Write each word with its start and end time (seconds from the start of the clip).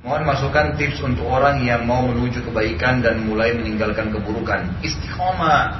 Mohon 0.00 0.32
masukan 0.32 0.80
tips 0.80 1.04
untuk 1.04 1.28
orang 1.28 1.60
yang 1.60 1.84
mau 1.84 2.00
menuju 2.00 2.40
kebaikan 2.48 3.04
dan 3.04 3.20
mulai 3.28 3.52
meninggalkan 3.52 4.08
keburukan. 4.08 4.64
Istiqomah, 4.80 5.76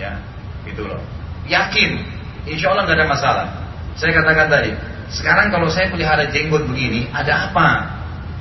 ya, 0.00 0.16
gitu 0.64 0.88
loh. 0.88 0.96
Yakin, 1.44 2.00
insya 2.48 2.72
Allah 2.72 2.88
nggak 2.88 2.96
ada 2.96 3.08
masalah. 3.12 3.46
Saya 3.92 4.16
katakan 4.16 4.48
tadi, 4.48 4.72
sekarang 5.12 5.52
kalau 5.52 5.68
saya 5.68 5.92
pelihara 5.92 6.24
jenggot 6.32 6.64
begini, 6.64 7.12
ada 7.12 7.52
apa? 7.52 7.92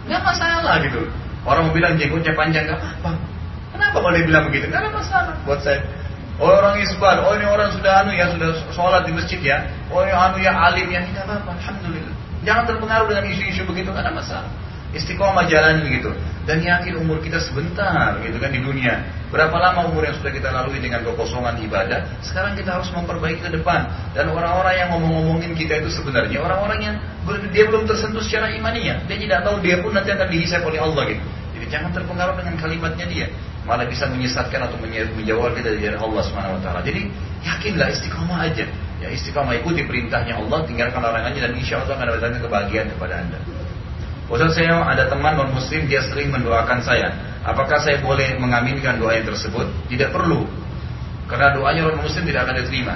Nggak 0.08 0.24
masalah 0.24 0.80
gitu. 0.88 1.04
Orang 1.44 1.68
mau 1.68 1.76
bilang 1.76 2.00
jenggotnya 2.00 2.32
panjang 2.32 2.64
nggak 2.64 2.80
apa-apa. 2.80 3.12
Kenapa 3.76 4.00
dia 4.16 4.24
bilang 4.24 4.44
begitu? 4.48 4.72
Nggak 4.72 4.80
ada 4.80 4.92
masalah 4.96 5.36
buat 5.44 5.60
saya. 5.60 5.84
Oh 6.40 6.56
orang 6.56 6.80
isbal, 6.80 7.20
oh 7.28 7.36
ini 7.36 7.44
orang 7.44 7.76
sudah 7.76 8.00
anu 8.00 8.16
ya, 8.16 8.32
sudah 8.32 8.56
sholat 8.72 9.04
di 9.04 9.12
masjid 9.12 9.44
ya. 9.44 9.60
Oh 9.92 10.08
ini 10.08 10.16
anu 10.16 10.40
ya 10.40 10.56
alim 10.56 10.88
ya, 10.88 11.04
tidak 11.04 11.28
apa-apa. 11.28 11.52
Alhamdulillah. 11.60 12.16
Jangan 12.48 12.64
terpengaruh 12.64 13.08
dengan 13.12 13.26
isu-isu 13.28 13.68
begitu, 13.68 13.92
nggak 13.92 14.08
ada 14.08 14.16
masalah 14.16 14.48
istiqomah 14.96 15.48
jalan 15.52 15.84
gitu. 15.88 16.12
Dan 16.48 16.64
yakin 16.64 17.04
umur 17.04 17.20
kita 17.20 17.44
sebentar 17.44 18.16
gitu 18.24 18.40
kan 18.40 18.48
di 18.48 18.64
dunia. 18.64 19.04
Berapa 19.28 19.52
lama 19.60 19.92
umur 19.92 20.08
yang 20.08 20.16
sudah 20.16 20.32
kita 20.32 20.48
lalui 20.48 20.80
dengan 20.80 21.04
kekosongan 21.04 21.60
ibadah? 21.60 22.08
Sekarang 22.24 22.56
kita 22.56 22.80
harus 22.80 22.88
memperbaiki 22.96 23.44
ke 23.44 23.52
depan. 23.52 23.92
Dan 24.16 24.32
orang-orang 24.32 24.80
yang 24.80 24.90
ngomong-ngomongin 24.96 25.52
kita 25.60 25.84
itu 25.84 25.92
sebenarnya 25.92 26.40
orang-orang 26.40 26.80
yang 26.80 26.96
dia 27.52 27.68
belum 27.68 27.84
tersentuh 27.84 28.24
secara 28.24 28.48
imaninya. 28.56 29.04
Dia 29.12 29.20
tidak 29.20 29.44
tahu 29.44 29.60
dia 29.60 29.76
pun 29.84 29.92
nanti 29.92 30.16
akan 30.16 30.28
dihisap 30.32 30.64
oleh 30.64 30.80
Allah 30.80 31.04
gitu. 31.12 31.24
Jadi 31.60 31.66
jangan 31.68 31.92
terpengaruh 31.92 32.36
dengan 32.40 32.56
kalimatnya 32.56 33.06
dia. 33.12 33.28
Malah 33.68 33.84
bisa 33.84 34.08
menyesatkan 34.08 34.72
atau 34.72 34.80
menjawab 34.80 35.52
kita 35.60 35.76
dari 35.76 36.00
Allah 36.00 36.24
Subhanahu 36.24 36.56
wa 36.56 36.62
taala. 36.64 36.80
Jadi 36.80 37.12
yakinlah 37.44 37.92
istiqomah 37.92 38.48
aja. 38.48 38.64
Ya 39.04 39.12
istiqomah 39.12 39.60
ikuti 39.60 39.84
perintahnya 39.84 40.40
Allah, 40.40 40.64
tinggalkan 40.64 41.04
larangannya 41.04 41.44
dan 41.44 41.54
insya 41.60 41.84
Allah 41.84 42.00
akan 42.00 42.08
datangkan 42.16 42.40
kebahagiaan 42.48 42.88
kepada 42.96 43.14
anda. 43.20 43.38
Ustaz 44.28 44.60
saya 44.60 44.84
ada 44.84 45.08
teman 45.08 45.40
non 45.40 45.56
muslim 45.56 45.88
dia 45.88 46.04
sering 46.04 46.36
mendoakan 46.36 46.84
saya. 46.84 47.16
Apakah 47.48 47.80
saya 47.80 48.04
boleh 48.04 48.36
mengaminkan 48.36 49.00
doa 49.00 49.16
yang 49.16 49.24
tersebut? 49.24 49.72
Tidak 49.88 50.12
perlu. 50.12 50.44
Karena 51.32 51.56
doanya 51.56 51.88
non 51.88 52.04
muslim 52.04 52.28
tidak 52.28 52.44
akan 52.44 52.56
diterima. 52.60 52.96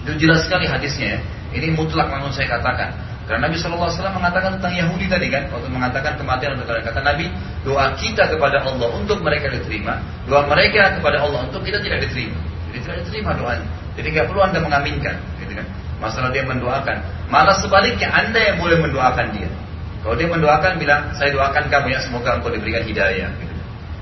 Itu 0.00 0.16
jelas 0.16 0.48
sekali 0.48 0.64
hadisnya 0.64 1.16
ya. 1.16 1.20
Ini 1.52 1.76
mutlak 1.76 2.08
namun 2.08 2.32
saya 2.32 2.48
katakan. 2.48 2.96
Karena 3.22 3.46
Nabi 3.46 3.54
SAW 3.54 3.86
mengatakan 4.18 4.58
tentang 4.58 4.74
Yahudi 4.74 5.06
tadi 5.06 5.30
kan, 5.30 5.46
waktu 5.52 5.70
mengatakan 5.70 6.18
kematian 6.18 6.58
untuk 6.58 6.74
kata 6.74 7.00
Nabi, 7.06 7.30
doa 7.62 7.94
kita 7.94 8.26
kepada 8.26 8.66
Allah 8.66 8.88
untuk 8.98 9.22
mereka 9.22 9.46
diterima, 9.46 10.02
doa 10.26 10.42
mereka 10.50 10.98
kepada 10.98 11.22
Allah 11.22 11.46
untuk 11.46 11.62
kita 11.62 11.78
tidak 11.78 12.02
diterima. 12.08 12.34
Jadi 12.66 12.78
tidak 12.82 12.96
diterima 13.06 13.30
doanya. 13.38 13.68
Jadi 13.94 14.06
nggak 14.10 14.26
perlu 14.26 14.40
anda 14.42 14.58
mengaminkan, 14.58 15.14
gitu 15.38 15.52
kan? 15.54 15.66
Masalah 16.02 16.34
dia 16.34 16.42
mendoakan. 16.42 16.96
Malah 17.30 17.56
sebaliknya 17.62 18.10
anda 18.10 18.40
yang 18.42 18.56
boleh 18.58 18.80
mendoakan 18.80 19.26
dia. 19.38 19.46
Kalau 20.02 20.14
dia 20.18 20.26
mendoakan 20.26 20.82
bilang, 20.82 21.14
saya 21.14 21.30
doakan 21.30 21.70
kamu 21.70 21.94
ya 21.94 21.98
semoga 22.02 22.34
engkau 22.34 22.50
diberikan 22.50 22.82
hidayah. 22.82 23.30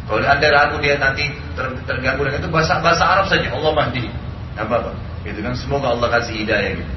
Kalau 0.08 0.24
anda 0.24 0.48
ragu 0.48 0.80
dia 0.80 0.96
nanti 0.96 1.28
ter, 1.54 1.70
terganggu 1.86 2.24
dengan 2.26 2.40
itu 2.42 2.50
bahasa 2.50 2.80
bahasa 2.80 3.04
Arab 3.04 3.28
saja, 3.28 3.52
Allah 3.52 3.72
mahdi. 3.76 4.08
Apa 4.56 4.80
apa? 4.80 4.90
Gitu 5.22 5.44
kan 5.44 5.52
semoga 5.54 5.92
Allah 5.92 6.08
kasih 6.18 6.40
hidayah. 6.40 6.80
Gitu. 6.80 6.92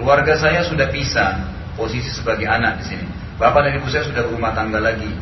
Keluarga 0.00 0.34
saya 0.34 0.64
sudah 0.64 0.88
pisah 0.88 1.36
posisi 1.76 2.08
sebagai 2.10 2.48
anak 2.48 2.80
di 2.80 2.96
sini. 2.96 3.06
Bapak 3.36 3.68
dan 3.68 3.76
ibu 3.76 3.86
saya 3.92 4.08
sudah 4.08 4.24
berumah 4.24 4.56
tangga 4.56 4.80
lagi. 4.80 5.12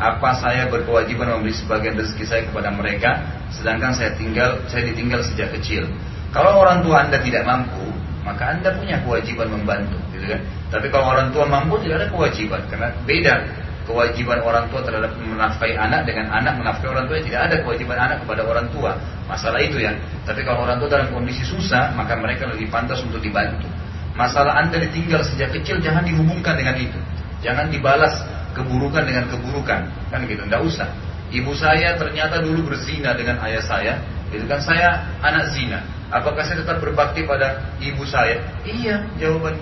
Apa 0.00 0.34
saya 0.40 0.66
berkewajiban 0.66 1.38
memberi 1.38 1.54
sebagian 1.54 1.94
rezeki 1.94 2.24
saya 2.26 2.42
kepada 2.48 2.72
mereka, 2.74 3.22
sedangkan 3.54 3.92
saya 3.94 4.16
tinggal 4.16 4.58
saya 4.66 4.88
ditinggal 4.88 5.20
sejak 5.22 5.52
kecil. 5.60 5.86
Kalau 6.32 6.64
orang 6.64 6.82
tua 6.82 7.06
anda 7.06 7.20
tidak 7.20 7.44
mampu, 7.44 7.92
maka 8.22 8.54
anda 8.54 8.70
punya 8.78 9.02
kewajiban 9.02 9.50
membantu 9.50 9.98
gitu 10.14 10.26
kan. 10.30 10.40
Tapi 10.70 10.86
kalau 10.88 11.10
orang 11.10 11.34
tua 11.34 11.44
mampu 11.46 11.78
tidak 11.82 12.06
ada 12.06 12.08
kewajiban. 12.08 12.62
Karena 12.70 12.88
beda 13.02 13.34
kewajiban 13.82 14.38
orang 14.46 14.70
tua 14.70 14.80
terhadap 14.86 15.12
menafkahi 15.18 15.74
anak 15.74 16.06
dengan 16.06 16.30
anak 16.30 16.54
menafkahi 16.62 16.90
orang 16.90 17.06
tua. 17.10 17.18
Tidak 17.18 17.40
ada 17.42 17.56
kewajiban 17.66 17.98
anak 17.98 18.22
kepada 18.22 18.42
orang 18.46 18.66
tua. 18.70 18.94
Masalah 19.26 19.58
itu 19.58 19.82
ya. 19.82 19.92
Tapi 20.22 20.46
kalau 20.46 20.62
orang 20.62 20.78
tua 20.78 20.88
dalam 20.88 21.10
kondisi 21.10 21.42
susah 21.42 21.92
maka 21.98 22.14
mereka 22.14 22.46
lebih 22.46 22.70
pantas 22.70 23.02
untuk 23.02 23.18
dibantu. 23.18 23.66
Masalah 24.14 24.62
anda 24.62 24.78
ditinggal 24.78 25.26
sejak 25.26 25.50
kecil 25.56 25.82
jangan 25.82 26.06
dihubungkan 26.06 26.54
dengan 26.54 26.78
itu. 26.78 26.98
Jangan 27.42 27.74
dibalas 27.74 28.22
keburukan 28.54 29.02
dengan 29.02 29.26
keburukan. 29.26 29.80
Kan 30.14 30.20
gitu 30.30 30.46
tidak 30.46 30.62
usah. 30.62 30.88
Ibu 31.32 31.56
saya 31.56 31.96
ternyata 31.96 32.44
dulu 32.44 32.70
berzina 32.70 33.16
dengan 33.16 33.40
ayah 33.40 33.64
saya 33.64 33.94
itu 34.32 34.44
kan 34.48 34.60
saya 34.64 35.04
anak 35.20 35.52
zina 35.52 35.84
apakah 36.08 36.42
saya 36.44 36.64
tetap 36.64 36.80
berbakti 36.80 37.24
pada 37.28 37.76
ibu 37.78 38.02
saya 38.08 38.40
iya 38.64 39.04
jawaban 39.20 39.56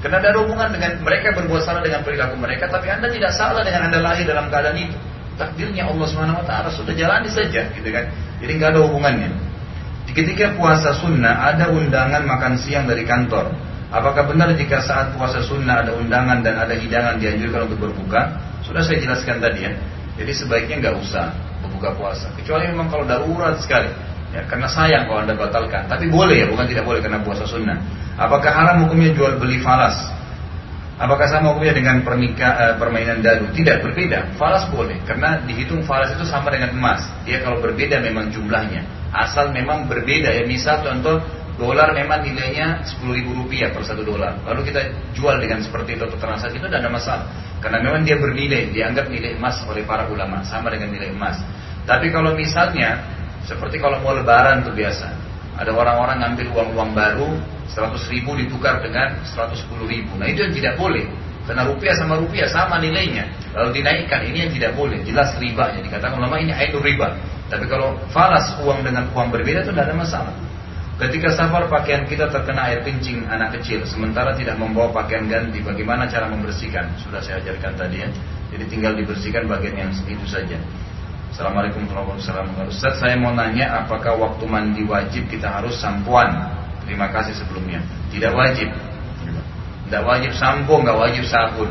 karena 0.00 0.16
ada 0.16 0.32
hubungan 0.40 0.72
dengan 0.72 0.96
mereka 1.04 1.36
berbuat 1.36 1.60
salah 1.60 1.84
dengan 1.84 2.00
perilaku 2.00 2.40
mereka, 2.40 2.72
tapi 2.72 2.88
anda 2.88 3.12
tidak 3.12 3.36
salah 3.36 3.60
dengan 3.60 3.92
anda 3.92 4.00
lahir 4.00 4.24
dalam 4.24 4.48
keadaan 4.48 4.80
itu. 4.80 4.96
Takdirnya 5.36 5.92
Allah 5.92 6.06
Subhanahu 6.08 6.40
Wa 6.40 6.46
Taala 6.48 6.68
sudah 6.72 6.96
jalani 6.96 7.28
saja, 7.28 7.68
gitu 7.68 7.88
kan? 7.92 8.08
Jadi 8.40 8.50
nggak 8.56 8.70
ada 8.76 8.80
hubungannya. 8.80 9.28
Ketika 10.10 10.56
puasa 10.56 10.96
sunnah 10.96 11.52
ada 11.52 11.68
undangan 11.70 12.24
makan 12.24 12.56
siang 12.58 12.88
dari 12.88 13.04
kantor. 13.04 13.52
Apakah 13.90 14.22
benar 14.30 14.54
jika 14.54 14.80
saat 14.80 15.12
puasa 15.18 15.42
sunnah 15.44 15.82
ada 15.84 15.92
undangan 15.98 16.40
dan 16.40 16.56
ada 16.56 16.78
hidangan 16.78 17.20
dianjurkan 17.20 17.68
untuk 17.68 17.90
berbuka? 17.90 18.40
Sudah 18.64 18.80
saya 18.80 19.02
jelaskan 19.02 19.42
tadi 19.42 19.68
ya. 19.68 19.72
Jadi 20.16 20.32
sebaiknya 20.32 20.76
nggak 20.80 20.96
usah 21.02 21.34
berbuka 21.80 21.96
puasa. 21.96 22.28
Kecuali 22.36 22.68
memang 22.68 22.92
kalau 22.92 23.08
darurat 23.08 23.56
sekali. 23.56 23.88
Ya, 24.30 24.46
karena 24.46 24.68
sayang 24.70 25.10
kalau 25.10 25.26
anda 25.26 25.34
batalkan. 25.34 25.88
Tapi 25.88 26.06
boleh 26.06 26.44
ya, 26.44 26.46
bukan 26.46 26.68
tidak 26.68 26.84
boleh 26.86 27.00
karena 27.02 27.18
puasa 27.24 27.48
sunnah. 27.48 27.80
Apakah 28.14 28.52
haram 28.52 28.86
hukumnya 28.86 29.10
jual 29.16 29.40
beli 29.40 29.58
falas? 29.58 29.96
Apakah 31.00 31.26
sama 31.32 31.56
hukumnya 31.56 31.72
dengan 31.74 32.04
pernikah, 32.04 32.52
eh, 32.60 32.74
permainan 32.76 33.24
dadu? 33.24 33.48
Tidak, 33.50 33.80
berbeda. 33.80 34.36
Falas 34.36 34.68
boleh, 34.68 35.00
karena 35.08 35.40
dihitung 35.48 35.82
falas 35.82 36.12
itu 36.12 36.28
sama 36.28 36.52
dengan 36.52 36.76
emas. 36.76 37.02
Dia 37.24 37.40
kalau 37.40 37.58
berbeda 37.58 37.98
memang 38.04 38.28
jumlahnya. 38.28 38.84
Asal 39.10 39.50
memang 39.50 39.88
berbeda 39.88 40.30
ya. 40.30 40.44
Misal 40.46 40.84
contoh 40.84 41.24
dolar 41.58 41.90
memang 41.96 42.22
nilainya 42.22 42.84
10 42.86 43.16
ribu 43.16 43.34
rupiah 43.34 43.74
per 43.74 43.82
satu 43.82 44.06
dolar. 44.06 44.38
Lalu 44.46 44.70
kita 44.70 44.80
jual 45.16 45.42
dengan 45.42 45.64
seperti 45.64 45.98
itu 45.98 46.06
atau 46.06 46.20
transaksi 46.20 46.60
itu 46.60 46.68
tidak 46.70 46.86
ada 46.86 46.92
masalah. 46.92 47.26
Karena 47.58 47.82
memang 47.82 48.06
dia 48.06 48.14
bernilai, 48.20 48.70
dianggap 48.70 49.10
nilai 49.10 49.34
emas 49.34 49.58
oleh 49.66 49.82
para 49.82 50.06
ulama 50.06 50.40
sama 50.46 50.70
dengan 50.70 50.94
nilai 50.94 51.10
emas. 51.10 51.42
Tapi 51.90 52.06
kalau 52.14 52.38
misalnya 52.38 53.02
seperti 53.50 53.82
kalau 53.82 53.98
mau 53.98 54.14
lebaran 54.14 54.62
tuh 54.62 54.70
biasa. 54.70 55.10
Ada 55.58 55.74
orang-orang 55.74 56.22
ngambil 56.22 56.46
uang-uang 56.54 56.90
baru 56.94 57.34
100 57.66 57.98
ribu 58.14 58.38
ditukar 58.38 58.78
dengan 58.78 59.18
110 59.26 59.66
ribu. 59.90 60.14
Nah 60.14 60.30
itu 60.30 60.46
yang 60.46 60.54
tidak 60.54 60.74
boleh. 60.78 61.02
Karena 61.50 61.66
rupiah 61.66 61.98
sama 61.98 62.14
rupiah 62.14 62.46
sama 62.46 62.78
nilainya. 62.78 63.26
Lalu 63.58 63.82
dinaikkan 63.82 64.22
ini 64.22 64.46
yang 64.46 64.52
tidak 64.54 64.72
boleh. 64.78 65.02
Jelas 65.02 65.34
ribanya. 65.42 65.82
Dikatakan 65.82 66.14
ulama 66.14 66.38
ini 66.38 66.54
ainul 66.54 66.78
riba. 66.78 67.18
Tapi 67.50 67.66
kalau 67.66 67.98
falas 68.14 68.54
uang 68.62 68.86
dengan 68.86 69.10
uang 69.10 69.34
berbeda 69.34 69.66
itu 69.66 69.74
tidak 69.74 69.90
ada 69.90 69.96
masalah. 69.98 70.34
Ketika 71.00 71.32
safar 71.32 71.64
pakaian 71.66 72.04
kita 72.04 72.28
terkena 72.28 72.70
air 72.70 72.84
kencing 72.84 73.24
anak 73.26 73.56
kecil, 73.56 73.82
sementara 73.88 74.36
tidak 74.36 74.60
membawa 74.60 74.92
pakaian 74.92 75.26
ganti, 75.26 75.58
bagaimana 75.64 76.04
cara 76.06 76.28
membersihkan? 76.28 76.92
Sudah 77.00 77.24
saya 77.24 77.40
ajarkan 77.40 77.72
tadi 77.72 78.04
ya. 78.04 78.08
Jadi 78.52 78.64
tinggal 78.68 78.92
dibersihkan 78.94 79.48
bagian 79.48 79.80
yang 79.80 79.90
itu 79.90 80.26
saja. 80.28 80.60
Assalamualaikum 81.30 81.86
warahmatullahi 81.86 82.42
wabarakatuh. 82.42 82.74
Ustaz 82.74 82.98
saya 82.98 83.14
mau 83.14 83.30
nanya 83.30 83.86
apakah 83.86 84.18
waktu 84.18 84.50
mandi 84.50 84.82
wajib 84.82 85.30
kita 85.30 85.46
harus 85.46 85.78
sampuan? 85.78 86.26
Terima 86.82 87.06
kasih 87.06 87.38
sebelumnya. 87.38 87.78
Tidak 88.10 88.34
wajib. 88.34 88.66
Tidak 89.86 90.02
wajib 90.02 90.34
sampo, 90.34 90.82
nggak 90.82 90.98
wajib 90.98 91.22
sabun. 91.30 91.70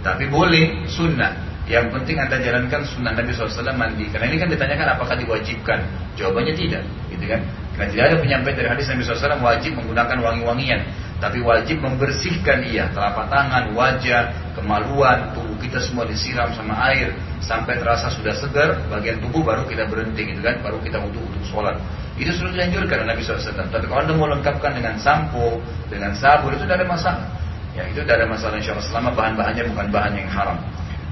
Tapi 0.00 0.24
boleh 0.32 0.88
sunnah. 0.88 1.36
Yang 1.68 1.92
penting 2.00 2.16
anda 2.16 2.40
jalankan 2.40 2.80
sunnah 2.88 3.12
Nabi 3.12 3.36
SAW 3.36 3.76
mandi. 3.76 4.08
Karena 4.08 4.24
ini 4.32 4.40
kan 4.40 4.48
ditanyakan 4.48 4.96
apakah 4.96 5.20
diwajibkan. 5.20 5.84
Jawabannya 6.16 6.56
tidak, 6.56 6.88
gitu 7.12 7.24
kan? 7.28 7.44
Karena 7.76 7.88
tidak 7.92 8.04
ada 8.08 8.16
penyampaian 8.24 8.56
dari 8.56 8.68
hadis 8.72 8.88
Nabi 8.88 9.04
SAW 9.04 9.44
wajib 9.44 9.76
menggunakan 9.84 10.16
wangi-wangian. 10.16 10.80
Tapi 11.22 11.38
wajib 11.40 11.80
membersihkan 11.80 12.66
ia, 12.66 12.90
telapak 12.90 13.30
tangan, 13.30 13.70
wajah, 13.72 14.34
kemaluan, 14.58 15.30
tubuh 15.32 15.56
kita 15.62 15.78
semua 15.78 16.04
disiram 16.04 16.50
sama 16.52 16.74
air 16.90 17.14
sampai 17.38 17.78
terasa 17.78 18.10
sudah 18.10 18.34
segar, 18.34 18.82
bagian 18.90 19.22
tubuh 19.22 19.40
baru 19.46 19.62
kita 19.64 19.86
berhenti 19.86 20.34
gitu 20.34 20.42
kan, 20.42 20.58
baru 20.60 20.82
kita 20.82 20.98
untuk 21.00 21.22
untuk 21.22 21.44
sholat. 21.46 21.78
Itu 22.18 22.30
sudah 22.34 22.54
dianjurkan 22.54 23.06
Nabi 23.06 23.22
SAW. 23.22 23.70
Tapi 23.70 23.84
kalau 23.90 24.00
anda 24.06 24.14
mau 24.14 24.28
lengkapkan 24.30 24.74
dengan 24.74 24.94
sampo, 24.98 25.58
dengan 25.90 26.14
sabun 26.14 26.54
itu 26.54 26.66
tidak 26.66 26.82
ada 26.82 26.88
masalah. 26.88 27.26
Ya 27.74 27.82
itu 27.90 28.06
tidak 28.06 28.22
ada 28.22 28.26
masalah 28.30 28.54
insya 28.62 28.72
Allah 28.78 28.86
selama 28.86 29.10
bahan-bahannya 29.18 29.64
bukan 29.74 29.86
bahan 29.90 30.12
yang 30.14 30.30
haram. 30.30 30.58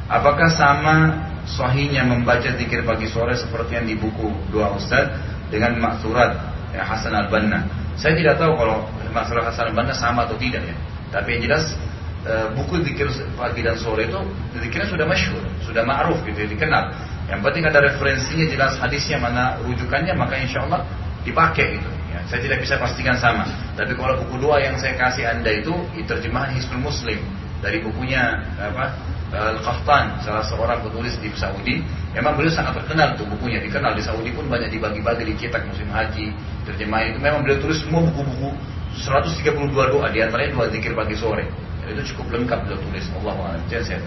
Apakah 0.07 0.47
sama 0.55 1.27
sahihnya 1.43 2.07
membaca 2.07 2.47
zikir 2.55 2.87
pagi 2.87 3.11
sore 3.11 3.35
seperti 3.35 3.83
yang 3.83 3.87
di 3.91 3.99
buku 3.99 4.31
dua 4.55 4.71
Ustaz 4.79 5.11
dengan 5.51 5.75
maksurat 5.83 6.39
ya, 6.71 6.87
Hasan 6.87 7.19
al-Banna? 7.19 7.67
Saya 7.99 8.15
tidak 8.15 8.39
tahu 8.39 8.55
kalau 8.55 8.87
masalah 9.13 9.53
Hasan 9.53 9.71
al-Banna 9.71 9.95
sama 9.95 10.25
atau 10.27 10.35
tidak 10.41 10.65
ya. 10.65 10.77
Tapi 11.13 11.37
yang 11.37 11.53
jelas 11.53 11.77
Eh, 12.23 12.47
buku 12.55 12.87
zikir 12.87 13.11
pagi 13.35 13.67
dan 13.67 13.75
sore 13.75 14.07
itu 14.07 14.15
zikirnya 14.55 14.87
sudah 14.87 15.03
masyhur, 15.03 15.43
sudah 15.67 15.83
ma'ruf 15.83 16.23
gitu, 16.23 16.55
dikenal. 16.55 16.95
Yang 17.27 17.41
penting 17.43 17.65
ada 17.67 17.83
referensinya 17.83 18.47
jelas 18.47 18.79
hadisnya 18.79 19.19
mana 19.19 19.59
rujukannya 19.67 20.15
maka 20.15 20.39
insya 20.39 20.63
Allah 20.63 20.87
dipakai 21.27 21.83
gitu. 21.83 21.91
Ya, 22.15 22.23
saya 22.31 22.47
tidak 22.47 22.63
bisa 22.63 22.79
pastikan 22.79 23.19
sama. 23.19 23.43
Tapi 23.75 23.99
kalau 23.99 24.23
buku 24.23 24.39
dua 24.39 24.63
yang 24.63 24.79
saya 24.79 24.95
kasih 24.95 25.27
anda 25.27 25.51
itu 25.51 25.75
terjemahan 26.07 26.55
Hizbul 26.55 26.79
Muslim 26.79 27.19
dari 27.59 27.83
bukunya 27.83 28.39
apa 28.55 28.95
Al-Qahtan, 29.35 30.23
salah 30.23 30.47
seorang 30.47 30.79
penulis 30.79 31.19
di 31.19 31.27
Saudi. 31.35 31.83
Memang 32.15 32.39
beliau 32.39 32.55
sangat 32.55 32.79
terkenal 32.79 33.19
tuh 33.19 33.27
bukunya, 33.27 33.59
dikenal 33.59 33.99
di 33.99 34.03
Saudi 34.07 34.31
pun 34.31 34.47
banyak 34.47 34.71
dibagi-bagi 34.71 35.27
di 35.27 35.35
kitab 35.35 35.67
musim 35.67 35.91
haji, 35.91 36.31
terjemahan 36.71 37.11
itu. 37.11 37.19
Memang 37.19 37.43
beliau 37.43 37.59
tulis 37.59 37.83
semua 37.83 38.07
buku-buku 38.07 38.55
132 38.97 39.73
doa, 39.73 40.07
di 40.13 40.21
antaranya 40.21 40.53
dua 40.53 40.67
zikir 40.69 40.93
pagi 40.93 41.17
sore. 41.17 41.49
Dan 41.83 41.97
itu 41.99 42.15
cukup 42.15 42.39
lengkap 42.39 42.59
beliau 42.69 42.79
tulis. 42.79 43.05
Allah 43.19 43.59
saya 43.69 44.01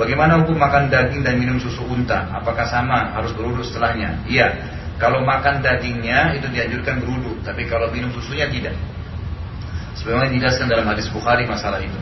Bagaimana 0.00 0.40
hukum 0.40 0.56
makan 0.56 0.88
daging 0.88 1.20
dan 1.20 1.36
minum 1.36 1.60
susu 1.60 1.84
unta? 1.84 2.30
Apakah 2.32 2.64
sama 2.64 3.12
harus 3.12 3.36
berwudu 3.36 3.60
setelahnya? 3.60 4.24
Iya. 4.24 4.48
Kalau 4.96 5.20
makan 5.24 5.60
dagingnya 5.60 6.36
itu 6.40 6.48
dianjurkan 6.48 7.04
berwudu, 7.04 7.40
tapi 7.44 7.68
kalau 7.68 7.92
minum 7.92 8.08
susunya 8.12 8.48
tidak. 8.48 8.76
Sebagaimana 9.96 10.32
dijelaskan 10.32 10.66
dalam 10.72 10.86
hadis 10.88 11.08
Bukhari 11.12 11.44
masalah 11.44 11.84
itu. 11.84 11.96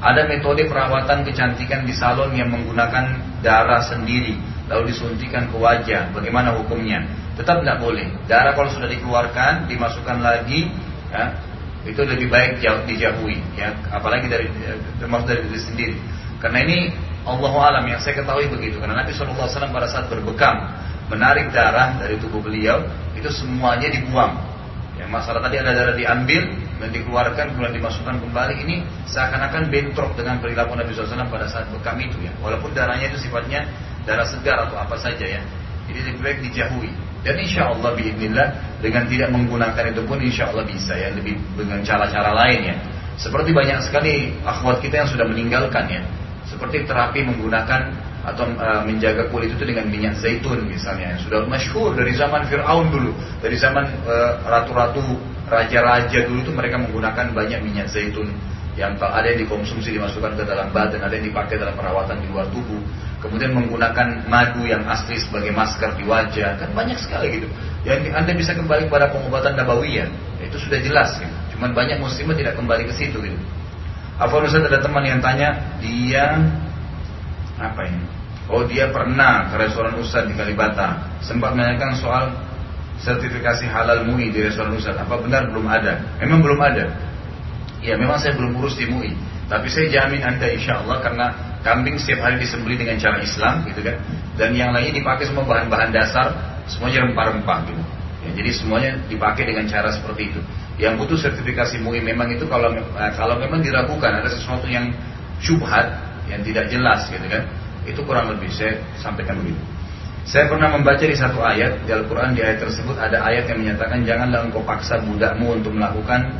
Ada 0.00 0.28
metode 0.28 0.68
perawatan 0.68 1.24
kecantikan 1.24 1.84
di 1.84 1.92
salon 1.96 2.32
yang 2.36 2.52
menggunakan 2.52 3.20
darah 3.40 3.80
sendiri 3.84 4.36
lalu 4.68 4.92
disuntikan 4.92 5.48
ke 5.48 5.56
wajah. 5.56 6.12
Bagaimana 6.12 6.56
hukumnya? 6.56 7.04
Tetap 7.36 7.60
tidak 7.60 7.80
boleh. 7.80 8.08
Darah 8.24 8.56
kalau 8.56 8.72
sudah 8.72 8.88
dikeluarkan, 8.88 9.68
dimasukkan 9.68 10.18
lagi, 10.24 10.72
ya, 11.12 11.36
itu 11.84 12.00
lebih 12.00 12.28
baik 12.32 12.64
jauh, 12.64 12.80
dijauhi. 12.88 13.38
Ya, 13.56 13.76
apalagi 13.92 14.28
dari 14.28 14.48
termasuk 15.00 15.30
dari 15.30 15.40
diri 15.48 15.60
sendiri. 15.60 15.96
Karena 16.40 16.64
ini 16.64 16.92
Allah 17.24 17.52
alam 17.52 17.84
yang 17.88 18.00
saya 18.00 18.20
ketahui 18.20 18.48
begitu. 18.48 18.80
Karena 18.80 19.00
Nabi 19.00 19.12
SAW 19.12 19.48
pada 19.48 19.88
saat 19.88 20.08
berbekam 20.08 20.68
menarik 21.08 21.52
darah 21.52 22.00
dari 22.00 22.16
tubuh 22.20 22.40
beliau 22.40 22.84
itu 23.16 23.28
semuanya 23.32 23.88
dibuang. 23.92 24.36
Yang 24.96 25.10
masalah 25.10 25.40
tadi 25.44 25.58
ada 25.58 25.74
darah 25.74 25.96
diambil, 25.96 26.42
dan 26.84 26.90
dikeluarkan 26.90 27.54
kemudian 27.54 27.74
dimasukkan 27.80 28.16
kembali 28.18 28.54
ini 28.66 28.76
seakan-akan 29.06 29.70
bentrok 29.70 30.12
dengan 30.18 30.42
perilaku 30.42 30.74
Nabi 30.74 30.90
SAW 30.92 31.30
pada 31.30 31.46
saat 31.46 31.70
bekam 31.70 31.96
itu 32.02 32.18
ya 32.20 32.32
walaupun 32.42 32.74
darahnya 32.74 33.08
itu 33.14 33.24
sifatnya 33.24 33.64
darah 34.04 34.26
segar 34.26 34.68
atau 34.68 34.76
apa 34.76 34.98
saja 34.98 35.22
ya 35.22 35.40
jadi 35.88 36.00
lebih 36.12 36.20
baik 36.22 36.38
dijauhi. 36.50 36.92
Dan 37.24 37.40
insya 37.40 37.72
Allah 37.72 37.96
biiznillah 37.96 38.48
dengan 38.84 39.08
tidak 39.08 39.32
menggunakan 39.32 39.84
itu 39.96 40.04
pun 40.04 40.20
insya 40.20 40.52
Allah 40.52 40.64
bisa 40.68 40.92
ya. 40.92 41.08
Lebih 41.12 41.40
dengan 41.56 41.80
cara-cara 41.80 42.36
lain 42.36 42.60
ya. 42.68 42.76
Seperti 43.16 43.56
banyak 43.56 43.80
sekali 43.80 44.36
akhwat 44.44 44.84
kita 44.84 45.04
yang 45.04 45.08
sudah 45.08 45.24
meninggalkan 45.24 45.88
ya. 45.88 46.02
Seperti 46.44 46.84
terapi 46.84 47.24
menggunakan 47.24 48.12
atau 48.24 48.44
uh, 48.56 48.84
menjaga 48.84 49.28
kulit 49.28 49.52
itu 49.52 49.64
dengan 49.64 49.88
minyak 49.88 50.20
zaitun 50.20 50.68
misalnya. 50.68 51.16
Yang 51.16 51.32
sudah 51.32 51.48
masyhur 51.48 51.96
dari 51.96 52.12
zaman 52.12 52.44
Fir'aun 52.44 52.92
dulu. 52.92 53.16
Dari 53.40 53.56
zaman 53.56 53.84
eh, 53.88 54.32
ratu-ratu 54.44 55.04
raja-raja 55.48 56.24
dulu 56.28 56.40
itu 56.44 56.52
mereka 56.52 56.76
menggunakan 56.80 57.32
banyak 57.32 57.60
minyak 57.64 57.88
zaitun 57.88 58.32
yang 58.74 58.98
ada 58.98 59.26
yang 59.30 59.46
dikonsumsi 59.46 59.94
dimasukkan 59.94 60.34
ke 60.34 60.42
dalam 60.42 60.74
badan 60.74 60.98
ada 60.98 61.14
yang 61.14 61.30
dipakai 61.30 61.62
dalam 61.62 61.78
perawatan 61.78 62.18
di 62.18 62.26
luar 62.26 62.50
tubuh. 62.50 62.82
Kemudian 63.22 63.54
menggunakan 63.54 64.26
madu 64.28 64.66
yang 64.66 64.84
asli 64.84 65.16
sebagai 65.16 65.54
masker 65.54 65.94
di 65.96 66.04
wajah 66.04 66.58
kan 66.58 66.68
banyak 66.74 66.98
sekali 66.98 67.40
gitu. 67.40 67.48
Yang 67.86 68.12
anda 68.12 68.34
bisa 68.34 68.52
kembali 68.52 68.90
pada 68.90 69.08
pengobatan 69.14 69.54
nabawiyah. 69.54 70.10
Itu 70.42 70.58
sudah 70.58 70.82
jelas 70.82 71.16
gitu. 71.22 71.34
cuman 71.56 71.70
banyak 71.70 72.02
muslimah 72.02 72.34
tidak 72.34 72.58
kembali 72.58 72.82
ke 72.90 72.94
situ 72.98 73.22
gitu. 73.22 73.38
Apa 74.18 74.42
Ustaz 74.42 74.66
ada 74.66 74.82
teman 74.82 75.06
yang 75.06 75.22
tanya 75.22 75.54
dia 75.78 76.34
apa 77.62 77.80
ini? 77.86 78.02
Oh 78.50 78.66
dia 78.66 78.90
pernah 78.90 79.54
ke 79.54 79.56
restoran 79.56 79.94
Ustaz 80.02 80.26
di 80.26 80.34
Kalibata. 80.34 81.14
Sempat 81.22 81.54
menanyakan 81.54 81.94
soal 81.94 82.24
sertifikasi 82.98 83.70
halal 83.70 84.02
MUI 84.10 84.34
di 84.34 84.42
restoran 84.42 84.74
Ustaz. 84.74 84.98
Apa 84.98 85.22
benar? 85.22 85.46
Belum 85.46 85.64
ada? 85.70 86.02
Memang 86.18 86.42
belum 86.42 86.58
ada 86.58 87.13
Ya 87.84 88.00
memang 88.00 88.16
saya 88.16 88.32
belum 88.34 88.56
urus 88.56 88.80
di 88.80 88.88
MUI 88.88 89.12
Tapi 89.44 89.68
saya 89.68 89.92
jamin 89.92 90.24
anda 90.24 90.48
insya 90.48 90.80
Allah 90.80 91.04
Karena 91.04 91.26
kambing 91.60 92.00
setiap 92.00 92.24
hari 92.24 92.40
disembeli 92.40 92.80
dengan 92.80 92.96
cara 93.00 93.20
Islam 93.20 93.64
gitu 93.68 93.80
kan. 93.84 93.96
Dan 94.40 94.56
yang 94.56 94.72
lainnya 94.72 94.96
dipakai 94.96 95.28
semua 95.28 95.44
bahan-bahan 95.44 95.92
dasar 95.92 96.32
Semuanya 96.64 97.04
rempah-rempah 97.04 97.58
gitu. 97.68 97.82
Ya, 98.24 98.30
Jadi 98.40 98.50
semuanya 98.56 98.90
dipakai 99.04 99.44
dengan 99.52 99.68
cara 99.68 99.92
seperti 99.92 100.32
itu. 100.32 100.40
Yang 100.80 101.04
butuh 101.04 101.18
sertifikasi 101.28 101.76
MUI 101.84 102.00
memang 102.00 102.32
itu 102.32 102.48
Kalau 102.48 102.72
eh, 102.72 103.12
kalau 103.14 103.36
memang 103.36 103.60
diragukan 103.60 104.24
Ada 104.24 104.32
sesuatu 104.32 104.64
yang 104.64 104.88
syubhat 105.44 105.92
yang 106.28 106.40
tidak 106.40 106.72
jelas 106.72 107.04
gitu 107.12 107.26
kan 107.28 107.44
itu 107.84 108.00
kurang 108.04 108.32
lebih 108.32 108.48
saya 108.48 108.80
sampaikan 108.96 109.40
begitu. 109.44 109.60
Saya 110.24 110.48
pernah 110.48 110.72
membaca 110.72 111.04
di 111.04 111.12
satu 111.12 111.44
ayat 111.44 111.84
di 111.84 111.92
Al-Quran 111.92 112.32
di 112.32 112.40
ayat 112.40 112.64
tersebut 112.64 112.96
ada 112.96 113.20
ayat 113.20 113.44
yang 113.44 113.60
menyatakan 113.60 114.08
janganlah 114.08 114.40
engkau 114.48 114.64
paksa 114.64 115.04
budakmu 115.04 115.60
untuk 115.60 115.76
melakukan 115.76 116.32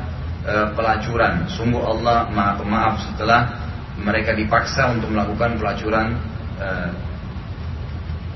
pelacuran 0.77 1.49
sungguh 1.49 1.81
Allah 1.81 2.29
maha 2.29 2.53
pemaaf 2.61 2.95
setelah 3.01 3.41
mereka 3.97 4.37
dipaksa 4.37 4.93
untuk 4.93 5.09
melakukan 5.09 5.57
pelacuran 5.57 6.21
e, 6.61 6.69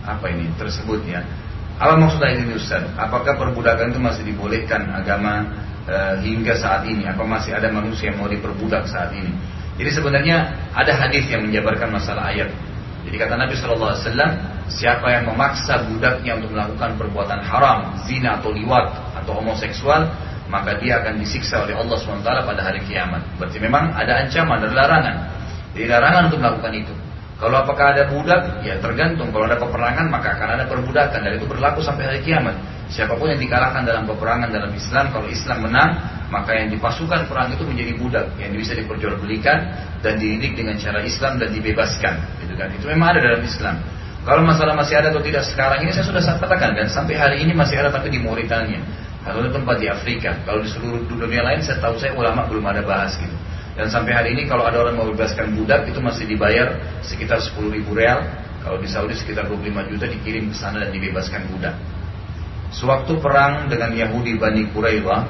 apa 0.09 0.25
ini 0.33 0.49
tersebut 0.57 1.05
ya 1.05 1.21
apa 1.79 1.95
maksud 1.95 2.19
ayat 2.19 2.43
ini 2.43 2.59
Ustaz? 2.59 2.91
Apakah 2.99 3.39
perbudakan 3.39 3.95
itu 3.95 4.03
masih 4.03 4.27
dibolehkan 4.27 4.91
agama 4.91 5.47
e, 5.87 6.27
hingga 6.27 6.59
saat 6.59 6.83
ini? 6.91 7.07
Apa 7.07 7.23
masih 7.23 7.55
ada 7.55 7.71
manusia 7.71 8.11
yang 8.11 8.19
mau 8.19 8.27
diperbudak 8.27 8.91
saat 8.91 9.15
ini? 9.15 9.31
Jadi 9.79 9.91
sebenarnya 9.95 10.59
ada 10.75 10.91
hadis 10.91 11.31
yang 11.31 11.47
menjabarkan 11.47 11.95
masalah 11.95 12.35
ayat. 12.35 12.51
Jadi 13.07 13.15
kata 13.15 13.39
Nabi 13.39 13.55
Wasallam, 13.55 14.31
siapa 14.67 15.07
yang 15.07 15.31
memaksa 15.31 15.87
budaknya 15.87 16.43
untuk 16.43 16.51
melakukan 16.51 16.99
perbuatan 16.99 17.41
haram, 17.47 17.95
zina 18.11 18.43
atau 18.43 18.51
liwat 18.51 18.91
atau 19.23 19.39
homoseksual, 19.39 20.11
maka 20.49 20.81
dia 20.81 21.01
akan 21.05 21.21
disiksa 21.21 21.61
oleh 21.63 21.77
Allah 21.77 21.97
SWT 22.01 22.25
pada 22.25 22.61
hari 22.65 22.81
kiamat. 22.89 23.21
Berarti 23.37 23.61
memang 23.61 23.93
ada 23.93 24.25
ancaman, 24.25 24.65
ada 24.65 24.73
larangan. 24.73 25.17
Jadi 25.77 25.87
larangan 25.87 26.23
untuk 26.33 26.41
melakukan 26.41 26.73
itu. 26.75 26.95
Kalau 27.39 27.63
apakah 27.63 27.95
ada 27.95 28.11
budak? 28.11 28.67
Ya 28.67 28.83
tergantung. 28.83 29.31
Kalau 29.31 29.47
ada 29.47 29.61
peperangan 29.61 30.11
maka 30.11 30.35
akan 30.35 30.49
ada 30.59 30.65
perbudakan 30.67 31.21
dan 31.23 31.33
itu 31.39 31.47
berlaku 31.47 31.79
sampai 31.85 32.11
hari 32.11 32.21
kiamat. 32.27 32.59
Siapa 32.91 33.15
pun 33.15 33.31
yang 33.31 33.39
dikalahkan 33.39 33.85
dalam 33.85 34.09
peperangan 34.09 34.49
dalam 34.49 34.73
Islam, 34.75 35.13
kalau 35.13 35.29
Islam 35.29 35.69
menang, 35.69 35.91
maka 36.33 36.57
yang 36.57 36.73
dipasukan 36.73 37.29
perang 37.29 37.53
itu 37.53 37.63
menjadi 37.63 37.93
budak 38.01 38.27
yang 38.41 38.51
bisa 38.57 38.73
diperjualbelikan 38.75 39.59
dan 40.01 40.17
dididik 40.19 40.57
dengan 40.57 40.81
cara 40.81 41.05
Islam 41.05 41.37
dan 41.37 41.53
dibebaskan. 41.53 42.15
Gitu 42.43 42.55
kan? 42.57 42.69
Itu 42.75 42.89
memang 42.91 43.15
ada 43.15 43.21
dalam 43.23 43.45
Islam. 43.45 43.77
Kalau 44.25 44.43
masalah 44.43 44.75
masih 44.75 44.99
ada 44.99 45.15
atau 45.15 45.23
tidak 45.23 45.47
sekarang 45.47 45.85
ini 45.87 45.95
saya 45.95 46.05
sudah 46.11 46.21
katakan 46.21 46.75
dan 46.75 46.91
sampai 46.91 47.15
hari 47.15 47.37
ini 47.45 47.55
masih 47.55 47.79
ada 47.79 47.93
tapi 47.93 48.11
di 48.11 48.19
Mauritania 48.19 48.83
atau 49.27 49.41
di 49.43 49.51
tempat 49.51 49.77
di 49.83 49.87
Afrika. 49.91 50.39
Kalau 50.47 50.63
di 50.63 50.71
seluruh 50.71 51.03
dunia 51.07 51.43
lain 51.43 51.61
saya 51.65 51.83
tahu 51.83 51.99
saya 51.99 52.15
ulama 52.15 52.47
belum 52.47 52.65
ada 52.67 52.83
bahas 52.87 53.19
gitu. 53.19 53.35
Dan 53.79 53.87
sampai 53.87 54.11
hari 54.11 54.29
ini 54.35 54.51
kalau 54.51 54.67
ada 54.67 54.83
orang 54.83 54.99
mau 54.99 55.07
bebaskan 55.07 55.55
budak 55.55 55.87
itu 55.87 56.03
masih 56.03 56.27
dibayar 56.27 56.99
sekitar 56.99 57.39
10 57.39 57.71
ribu 57.71 57.95
real. 57.95 58.27
Kalau 58.59 58.83
di 58.83 58.91
Saudi 58.91 59.15
sekitar 59.15 59.47
25 59.47 59.91
juta 59.95 60.07
dikirim 60.11 60.51
ke 60.51 60.57
sana 60.59 60.83
dan 60.83 60.91
dibebaskan 60.91 61.47
budak. 61.55 61.79
Sewaktu 62.75 63.23
perang 63.23 63.71
dengan 63.71 63.95
Yahudi 63.95 64.35
Bani 64.35 64.67
Quraidah, 64.75 65.21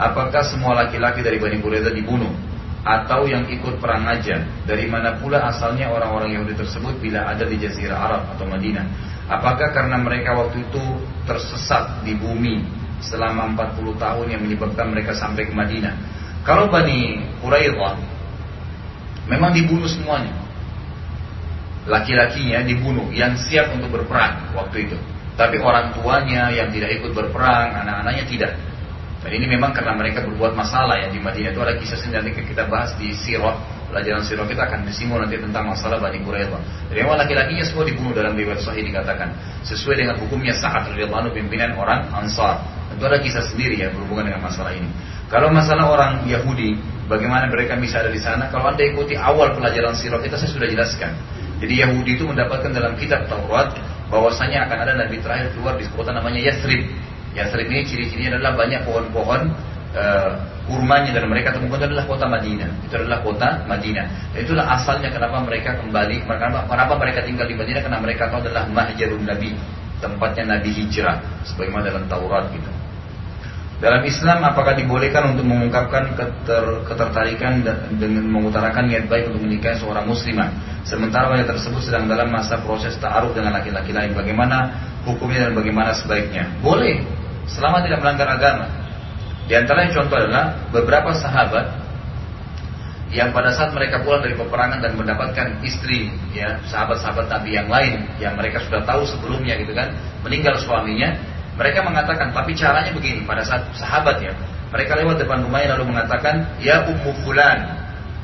apakah 0.00 0.40
semua 0.40 0.72
laki-laki 0.74 1.20
dari 1.20 1.36
Bani 1.36 1.60
Quraidah 1.60 1.92
dibunuh? 1.92 2.32
Atau 2.80 3.28
yang 3.28 3.44
ikut 3.52 3.76
perang 3.76 4.08
aja? 4.08 4.40
Dari 4.64 4.88
mana 4.88 5.20
pula 5.20 5.44
asalnya 5.44 5.92
orang-orang 5.92 6.32
Yahudi 6.32 6.56
tersebut 6.56 6.96
bila 6.98 7.28
ada 7.28 7.44
di 7.44 7.60
Jazirah 7.60 7.98
Arab 8.00 8.22
atau 8.34 8.48
Madinah? 8.48 8.86
Apakah 9.28 9.68
karena 9.76 10.00
mereka 10.00 10.32
waktu 10.32 10.64
itu 10.64 10.82
tersesat 11.28 12.00
di 12.08 12.16
bumi 12.16 12.77
selama 13.04 13.54
40 13.54 13.98
tahun 13.98 14.26
yang 14.30 14.42
menyebabkan 14.42 14.90
mereka 14.90 15.14
sampai 15.14 15.46
ke 15.46 15.54
Madinah? 15.54 15.94
Kalau 16.42 16.70
Bani 16.72 17.22
Quraidah 17.44 17.94
memang 19.28 19.52
dibunuh 19.52 19.86
semuanya. 19.86 20.32
Laki-lakinya 21.88 22.64
dibunuh 22.64 23.08
yang 23.12 23.36
siap 23.36 23.72
untuk 23.72 23.88
berperang 23.88 24.52
waktu 24.52 24.88
itu. 24.88 24.98
Tapi 25.38 25.56
orang 25.62 25.94
tuanya 25.94 26.50
yang 26.50 26.68
tidak 26.74 26.98
ikut 27.00 27.16
berperang, 27.16 27.80
anak-anaknya 27.86 28.24
tidak. 28.28 28.52
Dan 29.22 29.30
ini 29.34 29.46
memang 29.50 29.72
karena 29.72 29.96
mereka 29.96 30.22
berbuat 30.22 30.52
masalah 30.54 31.00
yang 31.00 31.10
di 31.14 31.20
Madinah 31.22 31.50
itu 31.54 31.60
ada 31.62 31.74
kisah 31.78 31.98
sendiri 31.98 32.28
nanti 32.28 32.44
kita 32.44 32.70
bahas 32.70 32.94
di 33.00 33.10
Sirah 33.14 33.56
pelajaran 33.88 34.22
Sirah 34.22 34.46
kita 34.46 34.68
akan 34.68 34.84
disinggung 34.84 35.18
nanti 35.18 35.40
tentang 35.40 35.64
masalah 35.64 35.96
Bani 35.98 36.20
Quraidah. 36.20 36.60
Jadi 36.92 36.98
memang 37.02 37.18
laki-lakinya 37.18 37.64
semua 37.64 37.84
dibunuh 37.88 38.12
dalam 38.12 38.36
riwayat 38.36 38.60
Sahih 38.60 38.84
dikatakan 38.84 39.32
sesuai 39.64 39.96
dengan 40.04 40.16
hukumnya 40.20 40.54
saat 40.54 40.92
radhiyallahu 40.92 41.32
pimpinan 41.32 41.74
orang 41.74 42.06
Ansar. 42.12 42.60
Tentu 42.98 43.14
ada 43.14 43.22
kisah 43.22 43.46
sendiri 43.46 43.78
ya 43.78 43.94
berhubungan 43.94 44.26
dengan 44.26 44.42
masalah 44.42 44.74
ini. 44.74 44.90
Kalau 45.30 45.54
masalah 45.54 45.86
orang 45.86 46.26
Yahudi, 46.26 46.74
bagaimana 47.06 47.46
mereka 47.46 47.78
bisa 47.78 48.02
ada 48.02 48.10
di 48.10 48.18
sana? 48.18 48.50
Kalau 48.50 48.74
anda 48.74 48.82
ikuti 48.82 49.14
awal 49.14 49.54
pelajaran 49.54 49.94
sirah 49.94 50.18
kita 50.18 50.34
saya 50.34 50.50
sudah 50.50 50.66
jelaskan. 50.66 51.14
Jadi 51.62 51.78
Yahudi 51.78 52.18
itu 52.18 52.26
mendapatkan 52.26 52.74
dalam 52.74 52.98
kitab 52.98 53.30
Taurat 53.30 53.70
bahwasanya 54.10 54.66
akan 54.66 54.78
ada 54.82 54.92
nabi 55.06 55.22
terakhir 55.22 55.54
keluar 55.54 55.78
di 55.78 55.86
kota 55.94 56.10
namanya 56.10 56.42
Yathrib. 56.42 56.90
Yathrib 57.38 57.70
ini 57.70 57.86
ciri-cirinya 57.86 58.34
adalah 58.34 58.58
banyak 58.58 58.82
pohon-pohon 58.82 59.40
uh, 59.94 60.30
kurmanya 60.66 61.14
dan 61.14 61.30
mereka 61.30 61.54
temukan 61.54 61.78
itu 61.78 61.86
adalah 61.94 62.06
kota 62.10 62.26
Madinah. 62.26 62.70
Itu 62.82 62.94
adalah 62.98 63.18
kota 63.22 63.48
Madinah. 63.62 64.06
Dan 64.34 64.40
itulah 64.42 64.66
asalnya 64.74 65.08
kenapa 65.14 65.38
mereka 65.46 65.70
kembali, 65.78 66.16
kenapa, 66.26 66.66
kenapa 66.66 66.94
mereka 66.98 67.20
tinggal 67.22 67.46
di 67.46 67.54
Madinah 67.54 67.80
karena 67.86 67.98
mereka 68.02 68.22
tahu 68.26 68.42
adalah 68.42 68.66
Mahjarun 68.66 69.22
Nabi, 69.22 69.54
tempatnya 70.02 70.44
Nabi 70.58 70.70
hijrah 70.72 71.16
sebagaimana 71.46 71.94
dalam 71.94 72.04
Taurat 72.10 72.50
gitu. 72.50 72.77
Dalam 73.78 74.02
Islam 74.02 74.42
apakah 74.42 74.74
dibolehkan 74.74 75.38
untuk 75.38 75.46
mengungkapkan 75.46 76.18
keter, 76.18 76.82
ketertarikan 76.82 77.62
dengan 77.94 78.26
mengutarakan 78.26 78.90
niat 78.90 79.06
baik 79.06 79.30
untuk 79.30 79.46
menikahi 79.46 79.78
seorang 79.78 80.02
muslimah? 80.02 80.50
Sementara 80.82 81.30
wanita 81.30 81.54
tersebut 81.54 81.86
sedang 81.86 82.10
dalam 82.10 82.26
masa 82.26 82.58
proses 82.66 82.98
ta'aruf 82.98 83.38
dengan 83.38 83.54
laki-laki 83.54 83.94
lain. 83.94 84.18
Bagaimana 84.18 84.74
hukumnya 85.06 85.46
dan 85.46 85.54
bagaimana 85.54 85.94
sebaiknya? 85.94 86.58
Boleh 86.58 87.06
selama 87.46 87.86
tidak 87.86 88.02
melanggar 88.02 88.26
agama. 88.34 88.66
Di 89.46 89.54
antaranya 89.54 89.94
contoh 89.94 90.16
adalah 90.26 90.44
beberapa 90.74 91.14
sahabat 91.14 91.66
yang 93.08 93.32
pada 93.32 93.54
saat 93.54 93.72
mereka 93.72 94.04
pulang 94.04 94.20
dari 94.20 94.36
peperangan 94.36 94.84
dan 94.84 94.92
mendapatkan 94.92 95.64
istri 95.64 96.12
ya 96.36 96.60
sahabat-sahabat 96.68 97.30
Nabi 97.30 97.56
yang 97.56 97.64
lain 97.64 98.04
yang 98.20 98.36
mereka 98.36 98.60
sudah 98.60 98.84
tahu 98.84 99.08
sebelumnya 99.08 99.56
gitu 99.56 99.72
kan 99.72 99.96
meninggal 100.20 100.60
suaminya 100.60 101.16
mereka 101.58 101.82
mengatakan, 101.82 102.30
tapi 102.30 102.54
caranya 102.54 102.94
begini, 102.94 103.26
pada 103.26 103.42
saat 103.42 103.66
sahabat 103.74 104.22
ya, 104.22 104.30
mereka 104.70 104.94
lewat 104.94 105.18
depan 105.18 105.42
rumahnya 105.42 105.74
lalu 105.74 105.90
mengatakan, 105.90 106.46
ya 106.62 106.86
ummu 106.86 107.10
fulan. 107.26 107.66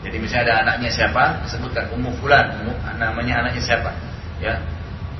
Jadi 0.06 0.16
misalnya 0.22 0.44
ada 0.46 0.54
anaknya 0.62 0.94
siapa, 0.94 1.42
disebutkan 1.42 1.90
ummu 1.90 2.14
fulan, 2.22 2.54
namanya 2.94 3.42
anaknya 3.42 3.62
siapa. 3.74 3.90
Ya, 4.38 4.62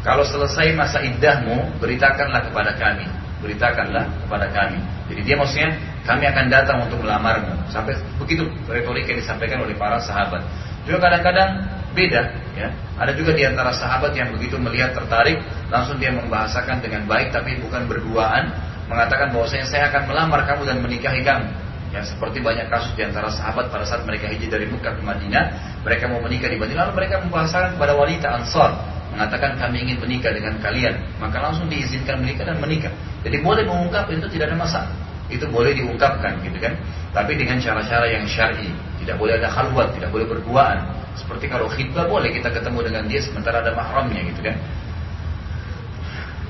kalau 0.06 0.22
selesai 0.22 0.76
masa 0.76 1.00
iddahmu, 1.00 1.80
beritakanlah 1.80 2.46
kepada 2.46 2.76
kami, 2.76 3.08
beritakanlah 3.40 4.04
kepada 4.28 4.46
kami. 4.52 4.78
Jadi 5.10 5.20
dia 5.24 5.36
maksudnya 5.40 5.74
kami 6.04 6.28
akan 6.28 6.44
datang 6.52 6.78
untuk 6.84 7.00
melamarmu. 7.00 7.66
Sampai 7.72 7.96
begitu 8.20 8.44
retorika 8.68 9.16
yang 9.16 9.20
disampaikan 9.24 9.64
oleh 9.64 9.72
para 9.74 9.96
sahabat. 9.98 10.44
Juga 10.84 11.08
kadang-kadang 11.08 11.64
beda 11.94 12.22
ya. 12.58 12.68
Ada 12.98 13.14
juga 13.14 13.32
di 13.34 13.46
antara 13.46 13.70
sahabat 13.70 14.12
yang 14.14 14.34
begitu 14.34 14.58
melihat 14.58 14.92
tertarik 14.92 15.40
langsung 15.70 15.96
dia 15.96 16.10
membahasakan 16.10 16.82
dengan 16.82 17.06
baik 17.06 17.30
tapi 17.30 17.56
bukan 17.62 17.86
berduaan 17.86 18.50
mengatakan 18.90 19.32
bahwasanya 19.32 19.66
saya 19.70 19.88
akan 19.88 20.10
melamar 20.10 20.44
kamu 20.44 20.62
dan 20.66 20.78
menikahi 20.82 21.22
kamu. 21.24 21.46
Ya 21.94 22.02
seperti 22.02 22.42
banyak 22.42 22.66
kasus 22.66 22.90
di 22.98 23.06
antara 23.06 23.30
sahabat 23.30 23.70
pada 23.70 23.86
saat 23.86 24.02
mereka 24.02 24.26
hijrah 24.26 24.58
dari 24.58 24.66
Mekah 24.66 24.98
ke 24.98 25.02
Madinah 25.06 25.44
mereka 25.86 26.10
mau 26.10 26.18
menikah 26.18 26.50
di 26.50 26.58
Madinah 26.58 26.90
lalu 26.90 27.06
mereka 27.06 27.22
membahasakan 27.22 27.78
kepada 27.78 27.94
wanita 27.94 28.26
Ansar 28.34 28.70
mengatakan 29.14 29.54
kami 29.54 29.86
ingin 29.86 30.02
menikah 30.02 30.34
dengan 30.34 30.58
kalian. 30.58 30.98
Maka 31.22 31.38
langsung 31.38 31.70
diizinkan 31.70 32.18
menikah 32.18 32.50
dan 32.50 32.58
menikah. 32.58 32.90
Jadi 33.22 33.38
boleh 33.38 33.62
mengungkap 33.62 34.10
itu 34.10 34.26
tidak 34.34 34.50
ada 34.50 34.58
masalah. 34.58 34.90
Itu 35.30 35.46
boleh 35.48 35.72
diungkapkan 35.72 36.42
gitu 36.42 36.58
kan? 36.58 36.74
Tapi 37.14 37.38
dengan 37.38 37.62
cara-cara 37.62 38.10
yang 38.10 38.26
syar'i 38.26 38.68
tidak 39.04 39.20
boleh 39.20 39.36
ada 39.36 39.48
khalwat 39.52 39.92
tidak 39.92 40.08
boleh 40.10 40.26
berduaan 40.26 41.04
seperti 41.14 41.46
kalau 41.46 41.70
khidbah 41.70 42.10
boleh 42.10 42.34
kita 42.34 42.50
ketemu 42.50 42.90
dengan 42.90 43.02
dia 43.06 43.22
sementara 43.22 43.62
ada 43.62 43.70
mahramnya 43.72 44.20
gitu 44.34 44.42
kan. 44.42 44.58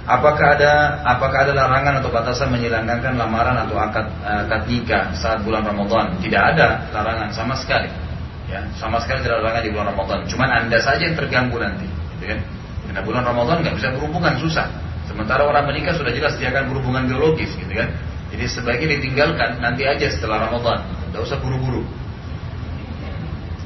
Apakah 0.04 0.60
ada 0.60 1.00
apakah 1.00 1.48
ada 1.48 1.52
larangan 1.56 2.04
atau 2.04 2.12
batasan 2.12 2.52
menyelanggarkan 2.52 3.16
lamaran 3.16 3.56
atau 3.64 3.76
akad 3.80 4.04
akad 4.20 4.68
nikah 4.68 5.16
saat 5.16 5.40
bulan 5.40 5.64
Ramadan? 5.64 6.20
Tidak 6.20 6.42
ada 6.42 6.92
larangan 6.92 7.32
sama 7.32 7.56
sekali. 7.56 7.88
Ya, 8.44 8.60
sama 8.76 9.00
sekali 9.00 9.24
tidak 9.24 9.40
larangan 9.40 9.62
di 9.64 9.70
bulan 9.72 9.86
Ramadan. 9.96 10.18
Cuman 10.28 10.48
Anda 10.52 10.76
saja 10.84 11.08
yang 11.08 11.16
terganggu 11.16 11.56
nanti, 11.56 11.88
gitu 11.88 12.24
kan? 12.28 12.40
Karena 12.84 13.00
bulan 13.00 13.24
Ramadan 13.24 13.64
nggak 13.64 13.74
bisa 13.80 13.88
berhubungan 13.96 14.36
susah. 14.36 14.68
Sementara 15.08 15.48
orang 15.48 15.72
menikah 15.72 15.96
sudah 15.96 16.12
jelas 16.12 16.36
dia 16.36 16.52
akan 16.52 16.68
berhubungan 16.68 17.08
biologis, 17.08 17.56
gitu 17.56 17.72
kan? 17.72 17.88
Jadi 18.28 18.44
sebaiknya 18.44 19.00
ditinggalkan 19.00 19.56
nanti 19.64 19.88
aja 19.88 20.04
setelah 20.12 20.52
Ramadan. 20.52 20.84
Tidak 20.84 21.20
usah 21.24 21.40
buru-buru. 21.40 22.03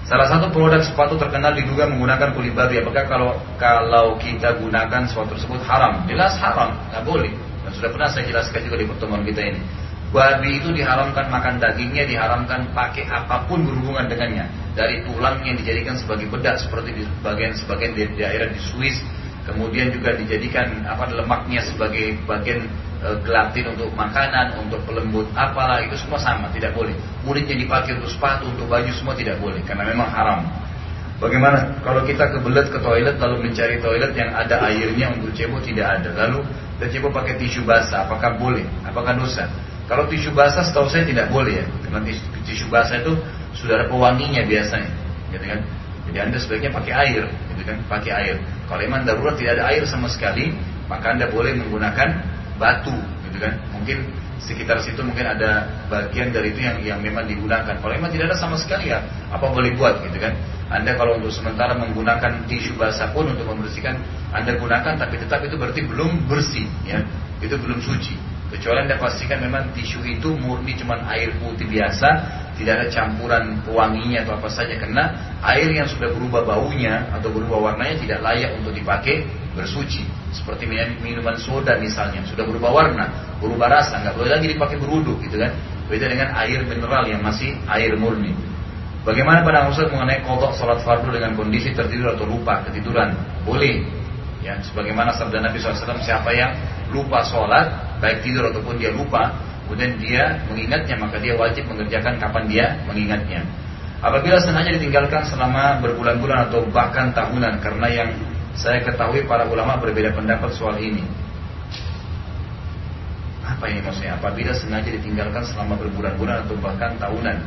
Salah 0.09 0.25
satu 0.25 0.49
produk 0.49 0.81
sepatu 0.81 1.21
terkenal 1.21 1.53
diduga 1.53 1.85
menggunakan 1.85 2.33
kulit 2.33 2.57
babi. 2.57 2.81
Apakah 2.81 3.05
kalau 3.05 3.31
kalau 3.61 4.17
kita 4.17 4.57
gunakan 4.57 5.05
sepatu 5.05 5.37
tersebut 5.37 5.61
haram? 5.69 6.09
Jelas 6.09 6.33
haram, 6.41 6.81
nggak 6.89 7.05
boleh. 7.05 7.29
Dan 7.61 7.77
sudah 7.77 7.93
pernah 7.93 8.09
saya 8.09 8.25
jelaskan 8.25 8.65
juga 8.65 8.77
di 8.81 8.87
pertemuan 8.89 9.21
kita 9.21 9.45
ini. 9.45 9.61
Babi 10.09 10.65
itu 10.65 10.73
diharamkan 10.73 11.29
makan 11.29 11.61
dagingnya, 11.61 12.09
diharamkan 12.09 12.73
pakai 12.73 13.05
apa 13.05 13.45
pun 13.45 13.61
berhubungan 13.69 14.09
dengannya. 14.09 14.49
Dari 14.73 15.05
tulang 15.05 15.45
yang 15.45 15.61
dijadikan 15.61 16.01
sebagai 16.01 16.33
bedak 16.33 16.57
seperti 16.57 16.97
di 16.97 17.03
bagian 17.21 17.53
sebagian 17.53 17.93
di 17.93 18.09
daerah 18.17 18.49
di 18.49 18.57
Swiss, 18.65 18.97
kemudian 19.49 19.89
juga 19.89 20.13
dijadikan 20.13 20.85
apa 20.85 21.09
lemaknya 21.09 21.65
sebagai 21.65 22.21
bagian 22.29 22.69
e, 23.01 23.09
gelatin 23.25 23.73
untuk 23.73 23.89
makanan, 23.97 24.61
untuk 24.61 24.85
pelembut 24.85 25.25
apalah 25.33 25.81
itu 25.81 25.97
semua 25.97 26.21
sama, 26.21 26.53
tidak 26.53 26.77
boleh. 26.77 26.93
Mulutnya 27.25 27.57
dipakai 27.57 27.97
untuk 27.97 28.13
sepatu, 28.13 28.45
untuk 28.53 28.69
baju 28.69 28.93
semua 28.93 29.17
tidak 29.17 29.41
boleh 29.41 29.65
karena 29.65 29.89
memang 29.89 30.09
haram. 30.13 30.45
Bagaimana 31.19 31.83
kalau 31.83 32.07
kita 32.07 32.31
kebelet 32.31 32.71
ke 32.71 32.79
toilet 32.79 33.19
lalu 33.19 33.51
mencari 33.51 33.83
toilet 33.83 34.15
yang 34.15 34.31
ada 34.31 34.63
airnya 34.71 35.11
untuk 35.11 35.35
cebok 35.35 35.67
tidak 35.67 35.99
ada. 35.99 36.15
Lalu 36.15 36.47
kita 36.79 36.87
cebok 36.95 37.11
pakai 37.11 37.35
tisu 37.43 37.67
basah, 37.67 38.07
apakah 38.07 38.39
boleh? 38.39 38.63
Apakah 38.87 39.19
dosa? 39.19 39.51
Kalau 39.91 40.07
tisu 40.07 40.31
basah 40.31 40.63
setahu 40.63 40.87
saya 40.87 41.03
tidak 41.09 41.33
boleh 41.35 41.59
ya. 41.59 41.67
Karena 41.89 42.07
tisu 42.47 42.71
basah 42.71 43.03
itu 43.03 43.19
sudah 43.59 43.83
ada 43.83 43.87
pewanginya 43.91 44.47
biasanya, 44.47 44.93
gitu 45.35 45.43
kan? 45.43 45.61
Jadi 46.07 46.19
anda 46.23 46.37
sebaiknya 46.39 46.71
pakai 46.71 46.93
air, 46.95 47.25
gitu 47.51 47.63
kan? 47.67 47.77
Pakai 47.91 48.13
air. 48.15 48.37
Kalau 48.69 48.81
memang 48.85 49.09
darurat 49.09 49.35
tidak 49.41 49.59
ada 49.59 49.65
air 49.73 49.83
sama 49.89 50.13
sekali, 50.13 50.53
maka 50.87 51.17
anda 51.17 51.27
boleh 51.33 51.57
menggunakan 51.57 52.09
batu 52.61 52.93
gitu 53.25 53.41
kan? 53.41 53.57
Mungkin 53.73 54.13
sekitar 54.39 54.79
situ 54.81 55.01
mungkin 55.03 55.27
ada 55.27 55.67
bagian 55.91 56.31
dari 56.31 56.55
itu 56.55 56.63
yang 56.63 56.77
yang 56.85 57.01
memang 57.01 57.25
digunakan. 57.27 57.75
Kalau 57.81 57.93
memang 57.93 58.13
tidak 58.13 58.33
ada 58.33 58.39
sama 58.39 58.57
sekali 58.61 58.93
ya 58.93 59.03
apa 59.33 59.45
boleh 59.49 59.73
buat 59.75 60.05
gitu 60.05 60.21
kan? 60.21 60.37
Anda 60.69 61.01
kalau 61.01 61.17
untuk 61.17 61.33
sementara 61.33 61.73
menggunakan 61.77 62.45
tisu 62.45 62.77
basah 62.77 63.09
pun 63.17 63.33
untuk 63.33 63.49
membersihkan 63.49 63.97
anda 64.37 64.53
gunakan 64.61 65.01
tapi 65.01 65.17
tetap 65.17 65.41
itu 65.45 65.57
berarti 65.57 65.81
belum 65.89 66.29
bersih 66.29 66.69
ya. 66.85 67.01
Itu 67.41 67.57
belum 67.57 67.81
suci. 67.81 68.17
Kecuali 68.49 68.89
anda 68.89 68.97
pastikan 68.97 69.45
memang 69.45 69.77
tisu 69.77 70.01
itu 70.09 70.33
murni 70.33 70.73
cuma 70.77 71.05
air 71.13 71.37
putih 71.37 71.69
biasa 71.69 72.09
tidak 72.59 72.73
ada 72.83 72.87
campuran 72.91 73.63
pewanginya 73.63 74.27
atau 74.27 74.35
apa 74.35 74.51
saja. 74.51 74.75
Karena 74.75 75.15
air 75.47 75.71
yang 75.71 75.87
sudah 75.87 76.11
berubah 76.11 76.43
baunya 76.43 77.07
atau 77.15 77.31
berubah 77.31 77.71
warnanya 77.71 78.03
tidak 78.03 78.19
layak 78.21 78.59
untuk 78.59 78.75
dipakai 78.75 79.23
bersuci. 79.55 80.03
Seperti 80.35 80.67
minuman 81.01 81.39
soda 81.39 81.79
misalnya 81.79 82.27
sudah 82.27 82.45
berubah 82.45 82.71
warna 82.75 83.07
berubah 83.39 83.71
rasa 83.71 84.03
nggak 84.03 84.15
boleh 84.19 84.31
lagi 84.35 84.47
dipakai 84.51 84.77
beruduk 84.77 85.23
gitu 85.23 85.39
kan? 85.39 85.55
Beda 85.87 86.11
dengan 86.11 86.35
air 86.37 86.61
mineral 86.67 87.07
yang 87.07 87.23
masih 87.23 87.55
air 87.71 87.95
murni. 87.95 88.35
Bagaimana 89.07 89.41
pada 89.41 89.71
Ustaz 89.71 89.89
mengenai 89.89 90.21
kodok 90.21 90.53
sholat 90.53 90.85
fardu 90.85 91.09
dengan 91.09 91.33
kondisi 91.33 91.73
tertidur 91.73 92.13
atau 92.13 92.29
lupa? 92.29 92.61
Ketiduran. 92.69 93.15
Boleh. 93.47 93.81
Ya 94.45 94.61
sebagaimana 94.61 95.17
sabda 95.17 95.43
Nabi 95.43 95.59
SAW 95.59 95.99
siapa 96.05 96.31
yang 96.35 96.53
lupa 96.93 97.25
sholat 97.25 97.99
baik 97.99 98.23
tidur 98.23 98.53
ataupun 98.53 98.79
dia 98.79 98.93
lupa 98.93 99.35
kemudian 99.69 100.01
dia 100.01 100.41
mengingatnya 100.49 100.97
maka 100.97 101.21
dia 101.21 101.37
wajib 101.37 101.69
mengerjakan 101.69 102.17
kapan 102.17 102.45
dia 102.49 102.67
mengingatnya 102.89 103.45
apabila 104.01 104.41
sengaja 104.41 104.73
ditinggalkan 104.81 105.29
selama 105.29 105.77
berbulan-bulan 105.85 106.49
atau 106.49 106.65
bahkan 106.73 107.13
tahunan 107.13 107.61
karena 107.61 107.87
yang 107.93 108.11
saya 108.59 108.83
ketahui 108.83 109.23
para 109.23 109.47
ulama 109.47 109.79
berbeda 109.79 110.11
pendapat 110.11 110.51
soal 110.59 110.75
ini. 110.83 111.07
Apa 113.47 113.71
ini 113.71 113.79
maksudnya? 113.87 114.19
Apabila 114.19 114.51
sengaja 114.51 114.91
ditinggalkan 114.91 115.47
selama 115.47 115.79
berbulan-bulan 115.79 116.43
atau 116.43 116.59
bahkan 116.59 116.99
tahunan. 116.99 117.39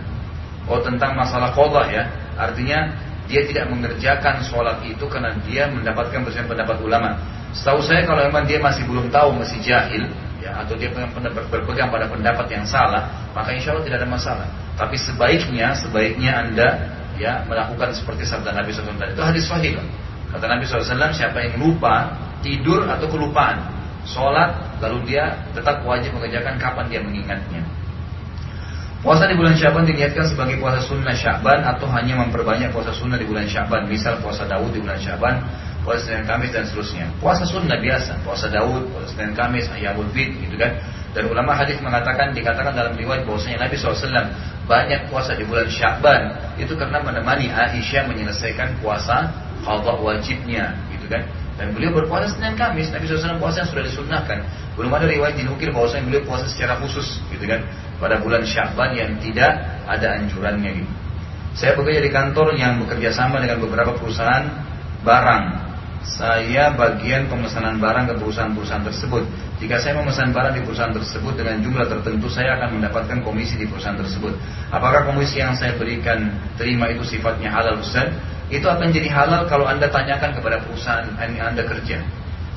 Oh 0.72 0.80
tentang 0.80 1.20
masalah 1.20 1.52
kodah 1.52 1.84
ya. 1.92 2.08
Artinya 2.40 2.96
dia 3.28 3.44
tidak 3.44 3.70
mengerjakan 3.76 4.40
sholat 4.48 4.80
itu 4.88 5.04
karena 5.12 5.36
dia 5.44 5.68
mendapatkan 5.68 6.24
bersama 6.24 6.56
pendapat 6.56 6.78
ulama. 6.80 7.10
Setahu 7.52 7.84
saya 7.84 8.08
kalau 8.08 8.24
memang 8.24 8.48
dia 8.48 8.64
masih 8.64 8.88
belum 8.88 9.12
tahu, 9.12 9.36
masih 9.36 9.60
jahil, 9.60 10.08
ya, 10.52 10.68
atau 10.68 10.76
dia 10.76 10.92
berpegang 11.48 11.88
pada 11.88 12.12
pendapat 12.12 12.52
yang 12.52 12.68
salah, 12.68 13.32
maka 13.32 13.56
insya 13.56 13.72
Allah 13.72 13.88
tidak 13.88 14.04
ada 14.04 14.10
masalah. 14.12 14.48
Tapi 14.76 15.00
sebaiknya, 15.00 15.72
sebaiknya 15.80 16.32
anda 16.36 16.70
ya 17.16 17.48
melakukan 17.48 17.96
seperti 17.96 18.28
sabda 18.28 18.52
Nabi 18.52 18.76
SAW 18.76 19.00
itu 19.00 19.24
hadis 19.24 19.48
sahih. 19.48 19.80
Kata 20.32 20.48
Nabi 20.48 20.64
SAW, 20.64 21.12
siapa 21.12 21.44
yang 21.44 21.60
lupa, 21.60 22.12
tidur 22.40 22.88
atau 22.88 23.08
kelupaan, 23.08 23.68
sholat, 24.08 24.80
lalu 24.80 25.12
dia 25.16 25.44
tetap 25.52 25.84
wajib 25.84 26.16
mengerjakan 26.16 26.56
kapan 26.60 26.86
dia 26.88 27.00
mengingatnya. 27.04 27.64
Puasa 29.02 29.26
di 29.26 29.34
bulan 29.34 29.58
Syaban 29.58 29.90
diniatkan 29.90 30.30
sebagai 30.30 30.62
puasa 30.62 30.78
sunnah 30.86 31.18
Syaban 31.18 31.66
atau 31.66 31.90
hanya 31.90 32.22
memperbanyak 32.22 32.70
puasa 32.70 32.94
sunnah 32.94 33.18
di 33.18 33.26
bulan 33.26 33.50
Syaban. 33.50 33.90
Misal 33.90 34.22
puasa 34.22 34.46
Daud 34.46 34.70
di 34.70 34.78
bulan 34.78 35.02
Syaban, 35.02 35.42
puasa 35.82 36.02
Senin 36.06 36.26
Kamis 36.30 36.54
dan 36.54 36.64
seterusnya. 36.70 37.10
Puasa 37.18 37.44
sunnah 37.46 37.78
biasa, 37.78 38.22
puasa 38.22 38.48
Daud, 38.50 38.90
puasa 38.94 39.08
Senin 39.14 39.34
Kamis, 39.34 39.66
Ayyamul 39.74 40.10
Bid 40.14 40.38
gitu 40.38 40.56
kan. 40.58 40.78
Dan 41.12 41.28
ulama 41.28 41.52
hadis 41.58 41.76
mengatakan 41.84 42.32
dikatakan 42.32 42.72
dalam 42.72 42.96
riwayat 42.96 43.28
bahwasanya 43.28 43.68
Nabi 43.68 43.76
SAW 43.76 44.32
banyak 44.64 45.12
puasa 45.12 45.36
di 45.36 45.44
bulan 45.44 45.68
Syaban 45.68 46.32
itu 46.56 46.72
karena 46.80 47.04
menemani 47.04 47.52
Aisyah 47.52 48.08
menyelesaikan 48.08 48.80
puasa 48.80 49.28
qadha 49.68 50.00
wajibnya 50.00 50.72
gitu 50.96 51.12
kan. 51.12 51.28
Dan 51.60 51.76
beliau 51.76 51.92
berpuasa 51.92 52.32
Senin 52.32 52.56
Kamis. 52.56 52.94
Nabi 52.94 53.10
SAW 53.10 53.42
puasa 53.42 53.66
yang 53.66 53.70
sudah 53.70 53.84
disunnahkan. 53.84 54.40
Belum 54.80 54.94
ada 54.96 55.04
riwayat 55.04 55.36
dinukil 55.36 55.76
bahwasanya 55.76 56.08
beliau 56.08 56.24
puasa 56.24 56.48
secara 56.48 56.80
khusus 56.80 57.20
gitu 57.28 57.44
kan. 57.44 57.66
Pada 58.00 58.18
bulan 58.24 58.42
Sya'ban 58.48 58.96
yang 58.96 59.12
tidak 59.20 59.62
ada 59.86 60.08
anjurannya 60.18 60.82
gitu. 60.82 60.92
Saya 61.52 61.76
bekerja 61.76 62.00
di 62.00 62.12
kantor 62.16 62.56
yang 62.56 62.80
bekerja 62.80 63.12
sama 63.12 63.44
dengan 63.44 63.60
beberapa 63.60 63.92
perusahaan 64.00 64.48
barang 65.04 65.71
saya 66.02 66.74
bagian 66.74 67.30
pemesanan 67.30 67.78
barang 67.78 68.10
ke 68.10 68.14
perusahaan-perusahaan 68.18 68.82
tersebut. 68.82 69.22
Jika 69.62 69.78
saya 69.78 69.94
memesan 70.02 70.34
barang 70.34 70.58
di 70.58 70.62
perusahaan 70.66 70.90
tersebut 70.90 71.38
dengan 71.38 71.62
jumlah 71.62 71.86
tertentu, 71.86 72.26
saya 72.26 72.58
akan 72.58 72.82
mendapatkan 72.82 73.22
komisi 73.22 73.54
di 73.54 73.70
perusahaan 73.70 73.98
tersebut. 73.98 74.34
Apakah 74.74 75.06
komisi 75.06 75.38
yang 75.38 75.54
saya 75.54 75.78
berikan 75.78 76.34
terima 76.58 76.90
itu 76.90 77.06
sifatnya 77.06 77.54
halal 77.54 77.78
Ustaz? 77.78 78.10
Itu 78.50 78.66
akan 78.66 78.90
jadi 78.90 79.14
halal 79.14 79.46
kalau 79.46 79.70
Anda 79.70 79.94
tanyakan 79.94 80.34
kepada 80.34 80.66
perusahaan 80.66 81.06
yang 81.22 81.54
Anda 81.54 81.70
kerja. 81.70 82.02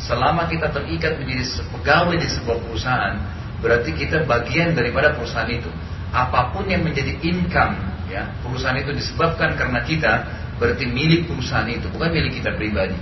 Selama 0.01 0.49
kita 0.49 0.73
terikat 0.73 1.21
menjadi 1.21 1.45
pegawai 1.69 2.17
di 2.17 2.29
sebuah 2.33 2.59
perusahaan, 2.65 3.15
berarti 3.61 3.93
kita 3.93 4.25
bagian 4.25 4.73
daripada 4.73 5.13
perusahaan 5.13 5.53
itu. 5.53 5.69
Apa 6.11 6.51
pun 6.57 6.65
yang 6.65 6.81
menjadi 6.81 7.13
income 7.21 7.95
ya 8.09 8.31
perusahaan 8.45 8.77
itu 8.77 8.93
disebabkan 8.93 9.57
karena 9.57 9.81
kita 9.83 10.13
berarti 10.61 10.87
milik 10.87 11.27
perusahaan 11.27 11.67
itu 11.67 11.89
bukan 11.91 12.15
milik 12.15 12.39
kita 12.39 12.55
pribadi 12.55 12.95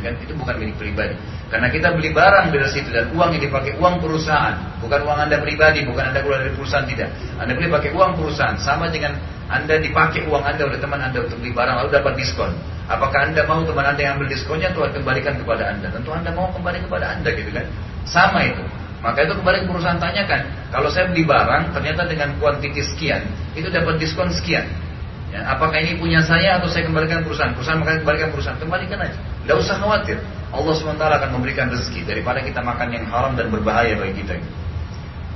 gitu 0.00 0.08
kan 0.08 0.14
itu 0.24 0.32
bukan 0.32 0.54
milik 0.56 0.76
pribadi. 0.80 1.14
Karena 1.52 1.68
kita 1.68 1.92
beli 1.92 2.10
barang 2.16 2.48
dari 2.48 2.68
situ 2.72 2.88
dan 2.88 3.12
uang 3.12 3.36
yang 3.36 3.42
dipakai 3.44 3.76
uang 3.76 4.00
perusahaan. 4.00 4.56
Bukan 4.80 5.00
uang 5.04 5.18
anda 5.28 5.36
pribadi 5.44 5.84
bukan 5.84 6.08
anda 6.08 6.24
keluar 6.24 6.40
dari 6.40 6.56
perusahaan 6.56 6.88
tidak. 6.88 7.12
Anda 7.36 7.52
beli 7.52 7.68
pakai 7.68 7.90
uang 7.92 8.16
perusahaan 8.16 8.56
sama 8.56 8.88
dengan 8.88 9.20
anda 9.52 9.76
dipakai 9.76 10.24
uang 10.24 10.42
anda 10.46 10.62
oleh 10.64 10.80
teman 10.80 11.00
anda 11.04 11.20
untuk 11.20 11.36
beli 11.44 11.52
barang 11.52 11.76
lalu 11.84 11.90
dapat 11.92 12.12
diskon. 12.16 12.56
Apakah 12.88 13.28
anda 13.28 13.44
mau 13.44 13.60
teman 13.62 13.84
anda 13.84 14.00
yang 14.00 14.16
ambil 14.16 14.32
diskonnya 14.32 14.72
Tuhan 14.72 14.90
kembalikan 14.96 15.36
kepada 15.36 15.62
anda? 15.68 15.86
Tentu 15.92 16.10
anda 16.10 16.30
mau 16.32 16.48
kembali 16.50 16.88
kepada 16.88 17.06
anda 17.12 17.28
gitu 17.30 17.50
kan? 17.52 17.66
Sama 18.08 18.42
itu. 18.48 18.64
Maka 19.00 19.24
itu 19.24 19.32
kembali 19.32 19.64
ke 19.64 19.66
perusahaan 19.68 19.96
tanyakan 19.96 20.40
kalau 20.68 20.92
saya 20.92 21.08
beli 21.08 21.24
barang 21.24 21.72
ternyata 21.72 22.04
dengan 22.04 22.36
kuantiti 22.36 22.84
sekian 22.84 23.24
itu 23.56 23.72
dapat 23.72 23.96
diskon 23.96 24.28
sekian. 24.28 24.68
Ya, 25.30 25.46
apakah 25.54 25.78
ini 25.78 25.94
punya 25.94 26.18
saya 26.26 26.58
atau 26.58 26.66
saya 26.66 26.90
kembalikan 26.90 27.22
perusahaan? 27.22 27.54
Perusahaan 27.54 27.78
maka 27.78 28.02
kembalikan 28.02 28.28
perusahaan, 28.34 28.58
kembalikan 28.58 28.98
aja. 28.98 29.14
Tidak 29.50 29.66
usah 29.66 29.82
khawatir. 29.82 30.14
Allah 30.54 30.70
SWT 30.78 31.02
akan 31.02 31.30
memberikan 31.34 31.66
rezeki 31.74 32.06
daripada 32.06 32.38
kita 32.38 32.62
makan 32.62 32.94
yang 32.94 33.02
haram 33.10 33.34
dan 33.34 33.50
berbahaya 33.50 33.98
bagi 33.98 34.22
kita. 34.22 34.38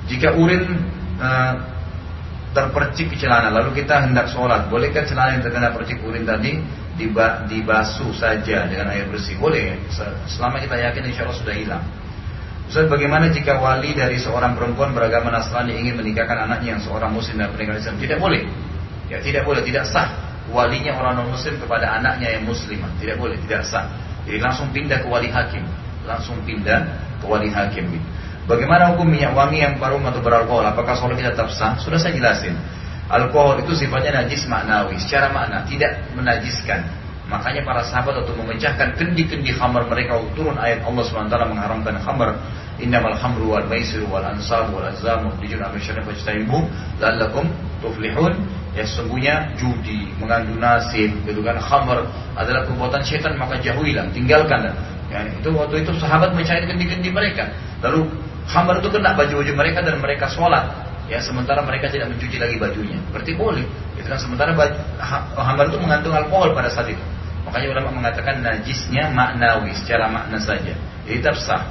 Jika 0.07 0.39
urin 0.39 0.71
uh, 1.19 1.59
terpercik 2.55 3.11
ke 3.11 3.19
celana, 3.19 3.51
lalu 3.51 3.83
kita 3.83 4.07
hendak 4.07 4.31
sholat, 4.31 4.71
bolehkah 4.71 5.03
celana 5.03 5.35
yang 5.35 5.43
terkena 5.43 5.75
percik 5.75 5.99
urin 6.07 6.23
tadi 6.23 6.63
dibasuh 7.51 8.15
saja 8.15 8.71
dengan 8.71 8.95
air 8.95 9.11
bersih? 9.11 9.35
Boleh, 9.35 9.83
selama 10.31 10.63
kita 10.63 10.79
yakin 10.79 11.11
insya 11.11 11.27
Allah 11.27 11.35
sudah 11.35 11.55
hilang. 11.59 11.83
Ustaz 12.71 12.87
bagaimana 12.87 13.35
jika 13.35 13.59
wali 13.59 13.99
dari 13.99 14.23
seorang 14.23 14.55
perempuan 14.55 14.95
beragama 14.95 15.35
Nasrani 15.35 15.75
ingin 15.75 15.99
menikahkan 15.99 16.47
anaknya 16.47 16.79
yang 16.79 16.83
seorang 16.87 17.11
muslim 17.11 17.43
dan 17.43 17.51
pernikahan 17.51 17.83
Islam? 17.83 17.99
Tidak 17.99 18.19
boleh. 18.23 18.47
Ya 19.11 19.19
tidak 19.19 19.43
boleh, 19.43 19.67
tidak 19.67 19.91
sah 19.91 20.34
walinya 20.53 20.93
orang 21.01 21.25
non 21.25 21.29
muslim 21.33 21.57
kepada 21.57 22.01
anaknya 22.01 22.37
yang 22.37 22.45
muslimah. 22.45 22.91
Tidak 23.01 23.17
boleh, 23.17 23.41
tidak 23.47 23.65
sah. 23.65 23.89
Jadi 24.25 24.41
langsung 24.41 24.69
pindah 24.73 25.01
ke 25.01 25.09
wali 25.09 25.29
hakim. 25.33 25.65
Langsung 26.05 26.41
pindah 26.45 26.81
ke 27.21 27.27
wali 27.29 27.49
hakim. 27.49 27.89
Bagaimana 28.45 28.93
hukum 28.93 29.09
minyak 29.09 29.33
wangi 29.33 29.65
yang 29.65 29.81
parum 29.81 30.05
atau 30.05 30.21
beralkohol? 30.21 30.65
Apakah 30.69 30.93
sholat 31.01 31.17
kita 31.17 31.33
tetap 31.33 31.49
sah? 31.49 31.81
Sudah 31.81 31.97
saya 31.97 32.13
jelasin. 32.13 32.53
Alkohol 33.09 33.65
itu 33.65 33.73
sifatnya 33.73 34.25
najis 34.25 34.45
maknawi. 34.45 35.01
Secara 35.01 35.33
makna 35.33 35.65
tidak 35.65 36.05
menajiskan. 36.13 36.85
Makanya 37.25 37.65
para 37.65 37.81
sahabat 37.81 38.21
untuk 38.21 38.37
memecahkan 38.45 39.01
kendi-kendi 39.01 39.57
khamar 39.57 39.89
mereka 39.89 40.21
turun 40.37 40.61
ayat 40.61 40.85
Allah 40.85 41.05
SWT 41.09 41.33
mengharamkan 41.49 41.97
khamar. 42.05 42.37
Innamal 42.85 43.17
khamru 43.17 43.49
wal 43.57 43.65
maisir 43.65 44.05
wal 44.05 44.21
ansab 44.21 44.69
wal 44.69 44.85
azam 44.85 45.33
dijun 45.41 45.65
amin 45.65 45.81
syarif 45.81 46.05
wajtaibu 46.05 46.69
la'allakum 47.01 47.49
tuflihun 47.81 48.37
ya 48.75 48.83
sesungguhnya 48.83 49.55
judi, 49.55 50.11
mengandung 50.19 50.59
nasib, 50.59 51.15
gitu 51.25 51.41
kan, 51.41 51.57
khamr 51.63 52.05
adalah 52.35 52.67
perbuatan 52.67 53.01
setan 53.07 53.39
maka 53.39 53.57
jauhilah, 53.63 54.11
tinggalkan. 54.11 54.75
Ya, 55.09 55.23
itu 55.31 55.49
waktu 55.55 55.87
itu 55.87 55.95
sahabat 56.03 56.35
mencari 56.35 56.67
kendi-kendi 56.67 57.15
mereka. 57.15 57.55
Lalu 57.87 58.11
khamr 58.51 58.83
itu 58.83 58.91
kena 58.91 59.15
baju-baju 59.15 59.53
mereka 59.55 59.79
dan 59.87 60.03
mereka 60.03 60.27
sholat. 60.27 60.67
Ya, 61.07 61.23
sementara 61.23 61.63
mereka 61.63 61.87
tidak 61.87 62.11
mencuci 62.11 62.37
lagi 62.41 62.57
bajunya. 62.59 62.99
Berarti 63.15 63.33
boleh. 63.39 63.63
Itu 63.95 64.11
kan 64.11 64.19
sementara 64.19 64.51
khamr 65.39 65.65
itu 65.71 65.79
mengandung 65.79 66.19
alkohol 66.19 66.51
pada 66.51 66.67
saat 66.67 66.91
itu. 66.91 67.05
Makanya 67.47 67.79
ulama 67.79 67.91
mengatakan 68.03 68.43
najisnya 68.43 69.13
maknawi 69.15 69.71
secara 69.77 70.11
makna 70.11 70.41
saja. 70.43 70.75
Jadi 71.07 71.19
tetap 71.23 71.39
sah. 71.39 71.63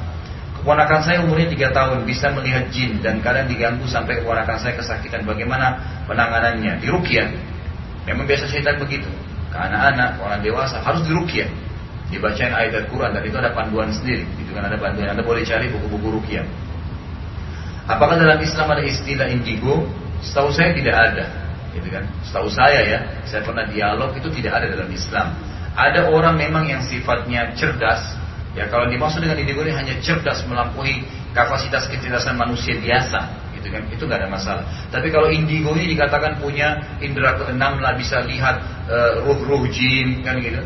Keponakan 0.63 1.03
saya 1.03 1.19
umurnya 1.27 1.51
3 1.51 1.75
tahun 1.75 1.97
bisa 2.07 2.31
melihat 2.31 2.71
jin 2.71 3.03
dan 3.03 3.19
kadang 3.19 3.51
diganggu 3.51 3.83
sampai 3.83 4.23
keponakan 4.23 4.55
saya 4.55 4.79
kesakitan. 4.79 5.27
Bagaimana 5.27 5.75
penanganannya? 6.07 6.79
Di 6.79 6.87
rukyah. 6.87 7.27
Memang 8.07 8.23
biasa 8.23 8.47
syaitan 8.47 8.79
begitu. 8.79 9.11
Ke 9.51 9.59
anak-anak, 9.59 10.23
orang 10.23 10.39
dewasa 10.39 10.79
harus 10.79 11.03
di 11.03 11.11
rukyah. 11.11 11.51
Dibacain 12.07 12.55
ayat 12.55 12.79
Al-Quran 12.79 13.11
dan 13.11 13.27
itu 13.27 13.35
ada 13.35 13.51
panduan 13.51 13.91
sendiri. 13.91 14.23
Itu 14.39 14.55
kan 14.55 14.63
ada 14.63 14.79
panduan. 14.79 15.11
Anda 15.11 15.27
boleh 15.27 15.43
cari 15.43 15.67
buku-buku 15.67 16.23
rukyah. 16.23 16.47
Apakah 17.83 18.15
dalam 18.15 18.39
Islam 18.39 18.67
ada 18.71 18.87
istilah 18.87 19.27
indigo? 19.27 19.83
Setahu 20.23 20.47
saya 20.55 20.71
tidak 20.71 20.95
ada. 20.95 21.27
Gitu 21.75 21.91
kan? 21.91 22.07
Setahu 22.23 22.47
saya 22.47 22.87
ya, 22.87 22.99
saya 23.27 23.43
pernah 23.43 23.67
dialog 23.67 24.15
itu 24.15 24.31
tidak 24.31 24.63
ada 24.63 24.79
dalam 24.79 24.87
Islam. 24.87 25.35
Ada 25.75 26.07
orang 26.07 26.39
memang 26.39 26.71
yang 26.71 26.79
sifatnya 26.87 27.51
cerdas, 27.51 28.15
Ya 28.53 28.69
kalau 28.69 28.85
dimaksud 28.85 29.25
dengan 29.25 29.41
ini 29.41 29.49
hanya 29.73 29.97
cerdas 29.97 30.45
melampaui 30.45 31.01
kapasitas 31.33 31.89
kecerdasan 31.89 32.37
manusia 32.37 32.77
biasa, 32.77 33.49
gitu 33.57 33.73
kan? 33.73 33.83
Itu 33.89 34.05
gak 34.05 34.21
ada 34.21 34.29
masalah. 34.29 34.63
Tapi 34.93 35.09
kalau 35.09 35.33
indigo 35.33 35.73
ini 35.73 35.97
dikatakan 35.97 36.37
punya 36.37 36.77
indera 37.01 37.33
keenam 37.33 37.81
lah 37.81 37.97
bisa 37.97 38.21
lihat 38.21 38.61
uh, 38.85 39.25
ruh-ruh 39.25 39.65
jin 39.73 40.21
kan 40.21 40.37
gitu. 40.37 40.61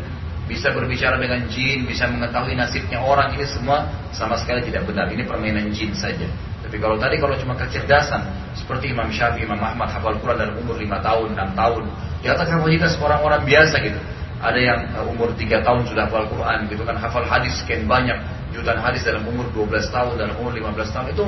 Bisa 0.48 0.72
berbicara 0.72 1.20
dengan 1.20 1.44
jin, 1.48 1.84
bisa 1.84 2.08
mengetahui 2.08 2.56
nasibnya 2.56 3.00
orang 3.04 3.36
ini 3.36 3.44
semua 3.48 3.88
sama 4.12 4.36
sekali 4.36 4.64
tidak 4.68 4.84
benar. 4.84 5.08
Ini 5.08 5.24
permainan 5.24 5.72
jin 5.72 5.92
saja. 5.96 6.28
Tapi 6.60 6.76
kalau 6.76 7.00
tadi 7.00 7.16
kalau 7.16 7.36
cuma 7.40 7.56
kecerdasan 7.56 8.52
seperti 8.52 8.92
Imam 8.92 9.08
Syafi'i, 9.08 9.48
Imam 9.48 9.60
Ahmad 9.60 9.88
hafal 9.88 10.20
Quran 10.20 10.36
dalam 10.44 10.56
umur 10.60 10.76
5 10.76 11.00
tahun, 11.00 11.28
6 11.32 11.56
tahun, 11.56 11.82
di 12.20 12.28
atas 12.28 12.46
kapasitas 12.52 12.92
orang-orang 13.00 13.40
biasa 13.48 13.76
gitu 13.80 14.00
ada 14.38 14.58
yang 14.58 14.80
uh, 14.94 15.10
umur 15.10 15.34
3 15.34 15.66
tahun 15.66 15.80
sudah 15.90 16.06
hafal 16.06 16.26
Quran 16.30 16.70
gitu 16.70 16.82
kan 16.86 16.94
hafal 16.94 17.26
hadis 17.26 17.58
sekian 17.58 17.90
banyak 17.90 18.16
jutaan 18.54 18.78
hadis 18.80 19.02
dalam 19.04 19.26
umur 19.26 19.50
12 19.52 19.90
tahun 19.90 20.14
dalam 20.16 20.34
umur 20.38 20.54
15 20.54 20.94
tahun 20.94 21.06
itu 21.12 21.24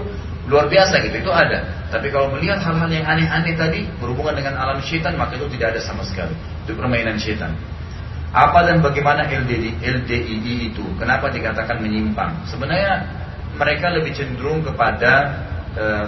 luar 0.50 0.66
biasa 0.66 0.98
gitu 1.06 1.16
itu 1.22 1.30
ada. 1.30 1.62
Tapi 1.94 2.10
kalau 2.10 2.32
melihat 2.34 2.58
hal-hal 2.62 2.90
yang 2.90 3.06
aneh-aneh 3.06 3.54
tadi 3.54 3.86
berhubungan 4.02 4.34
dengan 4.34 4.58
alam 4.58 4.82
syaitan 4.82 5.14
maka 5.14 5.38
itu 5.38 5.46
tidak 5.54 5.76
ada 5.76 5.80
sama 5.84 6.02
sekali. 6.02 6.34
Itu 6.66 6.74
permainan 6.74 7.20
syaitan. 7.20 7.54
Apa 8.30 8.62
dan 8.62 8.78
bagaimana 8.78 9.26
LDD, 9.26 9.82
LDID 9.82 10.46
itu? 10.70 10.86
Kenapa 10.98 11.30
dikatakan 11.34 11.82
menyimpang? 11.82 12.46
Sebenarnya 12.46 13.02
mereka 13.58 13.90
lebih 13.90 14.14
cenderung 14.14 14.62
kepada 14.62 15.34
eh, 15.74 16.06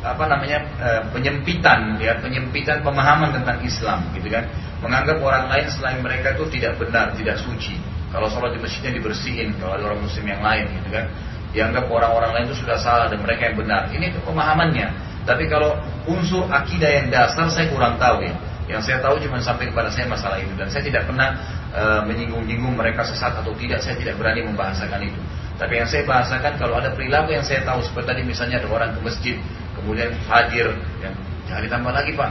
apa 0.00 0.24
namanya 0.24 0.58
eh, 0.80 1.02
penyempitan 1.12 2.00
ya 2.00 2.16
penyempitan 2.18 2.80
pemahaman 2.80 3.36
tentang 3.36 3.60
Islam 3.60 4.00
gitu 4.16 4.32
kan 4.32 4.48
menganggap 4.80 5.20
orang 5.20 5.44
lain 5.52 5.66
selain 5.68 6.00
mereka 6.00 6.34
itu 6.36 6.44
tidak 6.58 6.80
benar, 6.80 7.12
tidak 7.12 7.36
suci. 7.40 7.76
Kalau 8.10 8.26
sholat 8.26 8.56
di 8.56 8.58
masjidnya 8.58 8.96
dibersihin, 8.98 9.54
kalau 9.60 9.78
ada 9.78 9.84
orang 9.92 10.02
muslim 10.02 10.26
yang 10.26 10.42
lain 10.42 10.66
gitu 10.80 10.88
kan. 10.90 11.06
Dianggap 11.50 11.84
orang-orang 11.90 12.30
lain 12.34 12.44
itu 12.50 12.62
sudah 12.64 12.78
salah 12.78 13.06
dan 13.06 13.22
mereka 13.22 13.52
yang 13.52 13.56
benar. 13.58 13.90
Ini 13.92 14.18
pemahamannya. 14.24 14.88
Tapi 15.28 15.46
kalau 15.46 15.78
unsur 16.08 16.48
akidah 16.48 16.90
yang 16.90 17.06
dasar 17.12 17.46
saya 17.52 17.70
kurang 17.70 18.00
tahu 18.00 18.24
ya. 18.24 18.34
Yang 18.70 18.86
saya 18.86 18.98
tahu 19.02 19.18
cuma 19.18 19.42
sampai 19.42 19.66
kepada 19.66 19.90
saya 19.90 20.06
masalah 20.06 20.38
itu 20.38 20.54
dan 20.54 20.70
saya 20.70 20.86
tidak 20.86 21.02
pernah 21.10 21.34
e, 21.74 21.82
menyinggung-nyinggung 22.06 22.78
mereka 22.78 23.02
sesat 23.02 23.34
atau 23.34 23.50
tidak. 23.58 23.82
Saya 23.82 23.98
tidak 23.98 24.14
berani 24.14 24.46
membahasakan 24.46 25.10
itu. 25.10 25.18
Tapi 25.58 25.82
yang 25.82 25.90
saya 25.90 26.06
bahasakan 26.06 26.54
kalau 26.54 26.78
ada 26.78 26.94
perilaku 26.94 27.34
yang 27.34 27.42
saya 27.42 27.66
tahu 27.66 27.82
seperti 27.82 28.14
tadi 28.14 28.22
misalnya 28.22 28.62
ada 28.62 28.70
orang 28.70 28.90
ke 28.94 29.00
masjid 29.02 29.36
kemudian 29.82 30.12
hadir, 30.28 30.72
ya, 31.00 31.10
jangan 31.48 31.62
ditambah 31.66 31.92
lagi 31.92 32.12
pak 32.14 32.30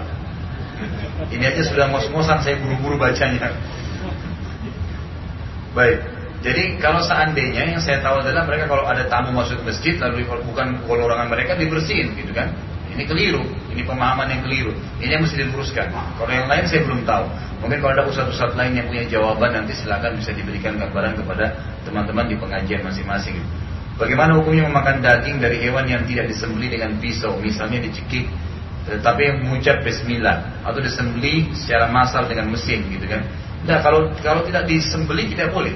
ini 1.29 1.43
aja 1.43 1.62
sudah 1.67 1.91
ngos-ngosan 1.91 2.39
saya 2.39 2.55
buru-buru 2.63 2.95
bacanya. 2.95 3.51
Baik. 5.75 5.99
Jadi 6.39 6.79
kalau 6.79 7.03
seandainya 7.03 7.75
yang 7.75 7.81
saya 7.83 7.99
tahu 7.99 8.23
adalah 8.23 8.47
mereka 8.47 8.71
kalau 8.71 8.88
ada 8.88 9.03
tamu 9.12 9.35
masuk 9.35 9.59
masjid 9.67 9.99
lalu 9.99 10.23
bukan 10.23 10.79
golongan 10.88 11.27
mereka 11.27 11.59
dibersihin 11.59 12.15
gitu 12.15 12.31
kan. 12.31 12.55
Ini 12.95 13.03
keliru, 13.05 13.43
ini 13.69 13.83
pemahaman 13.83 14.27
yang 14.31 14.41
keliru. 14.47 14.71
Ini 15.03 15.19
yang 15.19 15.23
mesti 15.23 15.35
diluruskan. 15.39 15.91
Kalau 15.91 16.31
yang 16.31 16.47
lain 16.47 16.63
saya 16.67 16.83
belum 16.88 17.03
tahu. 17.03 17.25
Mungkin 17.63 17.77
kalau 17.83 17.91
ada 17.95 18.03
ustadz-ustadz 18.07 18.55
lain 18.55 18.79
yang 18.79 18.88
punya 18.88 19.03
jawaban 19.07 19.51
nanti 19.51 19.75
silakan 19.75 20.15
bisa 20.15 20.31
diberikan 20.31 20.79
gambaran 20.79 21.19
kepada 21.19 21.59
teman-teman 21.83 22.25
di 22.31 22.35
pengajian 22.39 22.81
masing-masing. 22.88 23.35
Bagaimana 23.99 24.39
hukumnya 24.39 24.63
memakan 24.71 25.03
daging 25.03 25.43
dari 25.43 25.59
hewan 25.59 25.83
yang 25.83 26.07
tidak 26.07 26.31
disembeli 26.31 26.71
dengan 26.71 26.95
pisau, 27.03 27.35
misalnya 27.35 27.83
dicekik 27.83 28.31
tetapi 28.89 29.45
mengucap 29.45 29.85
bismillah 29.85 30.65
atau 30.65 30.81
disembeli 30.81 31.51
secara 31.53 31.85
massal 31.93 32.25
dengan 32.25 32.49
mesin 32.49 32.81
gitu 32.89 33.05
kan. 33.05 33.21
Nah, 33.69 33.83
kalau 33.85 34.09
kalau 34.23 34.41
tidak 34.47 34.65
disembeli 34.65 35.29
tidak 35.29 35.53
boleh. 35.53 35.75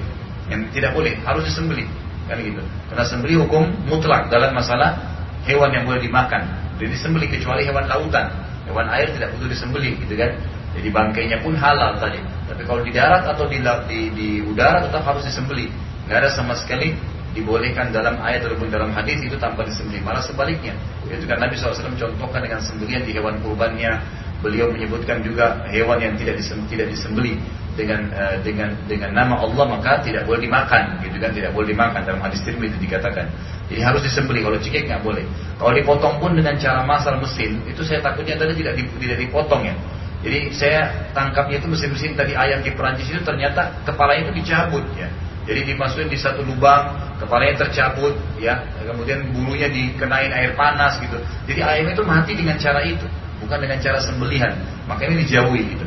Yang 0.50 0.76
tidak 0.76 0.92
boleh 0.98 1.14
harus 1.24 1.46
disembeli 1.46 1.86
kan 2.26 2.40
gitu. 2.40 2.64
Karena 2.90 3.04
sembeli 3.06 3.36
hukum 3.38 3.64
mutlak 3.86 4.32
dalam 4.32 4.56
masalah 4.56 4.98
hewan 5.46 5.70
yang 5.76 5.84
boleh 5.86 6.02
dimakan. 6.02 6.48
Jadi 6.80 6.90
disembeli 6.96 7.30
kecuali 7.30 7.68
hewan 7.68 7.86
lautan. 7.86 8.32
Hewan 8.64 8.88
air 8.96 9.12
tidak 9.12 9.36
perlu 9.36 9.48
disembeli 9.52 10.00
gitu 10.00 10.16
kan. 10.16 10.32
Jadi 10.74 10.88
bangkainya 10.90 11.38
pun 11.44 11.54
halal 11.54 12.00
tadi. 12.02 12.18
Tapi 12.50 12.64
kalau 12.66 12.82
di 12.82 12.92
darat 12.96 13.28
atau 13.30 13.46
di, 13.46 13.62
di, 13.62 14.00
di 14.16 14.30
udara 14.42 14.82
tetap 14.88 15.06
harus 15.06 15.22
disembeli. 15.28 15.70
Nggak 16.08 16.18
ada 16.28 16.30
sama 16.32 16.56
sekali 16.58 16.96
dibolehkan 17.34 17.90
dalam 17.90 18.22
ayat 18.22 18.46
ataupun 18.46 18.70
dalam 18.70 18.94
hadis 18.94 19.18
itu 19.22 19.36
tanpa 19.42 19.66
disembelih. 19.66 20.06
Malah 20.06 20.22
sebaliknya. 20.22 20.78
Itu 21.10 21.26
kan 21.26 21.42
Nabi 21.42 21.58
SAW 21.58 21.98
contohkan 21.98 22.42
dengan 22.46 22.62
sembelihan 22.62 23.02
di 23.04 23.12
hewan 23.14 23.42
kurbannya. 23.42 24.00
Beliau 24.44 24.68
menyebutkan 24.70 25.24
juga 25.24 25.64
hewan 25.72 26.04
yang 26.04 26.14
tidak 26.20 26.36
disembeli, 26.36 26.68
tidak 26.76 26.88
disembeli 26.92 27.34
dengan 27.80 28.12
uh, 28.12 28.38
dengan 28.44 28.76
dengan 28.86 29.16
nama 29.16 29.40
Allah 29.40 29.66
maka 29.66 30.04
tidak 30.04 30.28
boleh 30.28 30.44
dimakan, 30.44 31.00
gitu 31.00 31.16
kan? 31.16 31.32
Tidak 31.32 31.56
boleh 31.56 31.72
dimakan 31.72 32.04
dalam 32.04 32.20
hadis 32.20 32.44
Tirmidzi 32.44 32.76
dikatakan. 32.76 33.32
Jadi 33.72 33.80
harus 33.80 34.04
disembeli. 34.04 34.44
Kalau 34.44 34.60
cikik 34.60 34.84
nggak 34.92 35.00
boleh. 35.00 35.24
Kalau 35.56 35.72
dipotong 35.72 36.20
pun 36.20 36.36
dengan 36.36 36.60
cara 36.60 36.84
masal 36.84 37.24
mesin, 37.24 37.64
itu 37.66 37.82
saya 37.88 38.04
takutnya 38.04 38.36
tadi 38.36 38.52
tidak 38.60 38.78
tidak 39.00 39.18
dipotong 39.18 39.64
ya. 39.64 39.76
Jadi 40.24 40.40
saya 40.56 41.12
tangkapnya 41.12 41.60
itu 41.60 41.68
mesin-mesin 41.68 42.16
tadi 42.16 42.32
ayam 42.32 42.64
di 42.64 42.72
Perancis 42.72 43.12
itu 43.12 43.20
ternyata 43.24 43.84
kepalanya 43.84 44.32
itu 44.32 44.44
dicabut 44.44 44.84
ya. 44.96 45.12
Jadi 45.44 45.76
dimasukin 45.76 46.08
di 46.08 46.16
satu 46.16 46.40
lubang, 46.40 46.96
kepalanya 47.20 47.68
tercabut, 47.68 48.16
ya, 48.40 48.64
kemudian 48.80 49.28
bulunya 49.36 49.68
dikenain 49.68 50.32
air 50.32 50.56
panas 50.56 50.96
gitu. 51.04 51.20
Jadi 51.52 51.60
ayam 51.60 51.92
itu 51.92 52.04
mati 52.04 52.32
dengan 52.32 52.56
cara 52.56 52.80
itu, 52.84 53.04
bukan 53.44 53.60
dengan 53.60 53.78
cara 53.84 54.00
sembelihan. 54.00 54.56
Maka 54.88 55.04
ini 55.08 55.28
dijauhi 55.28 55.76
gitu. 55.76 55.86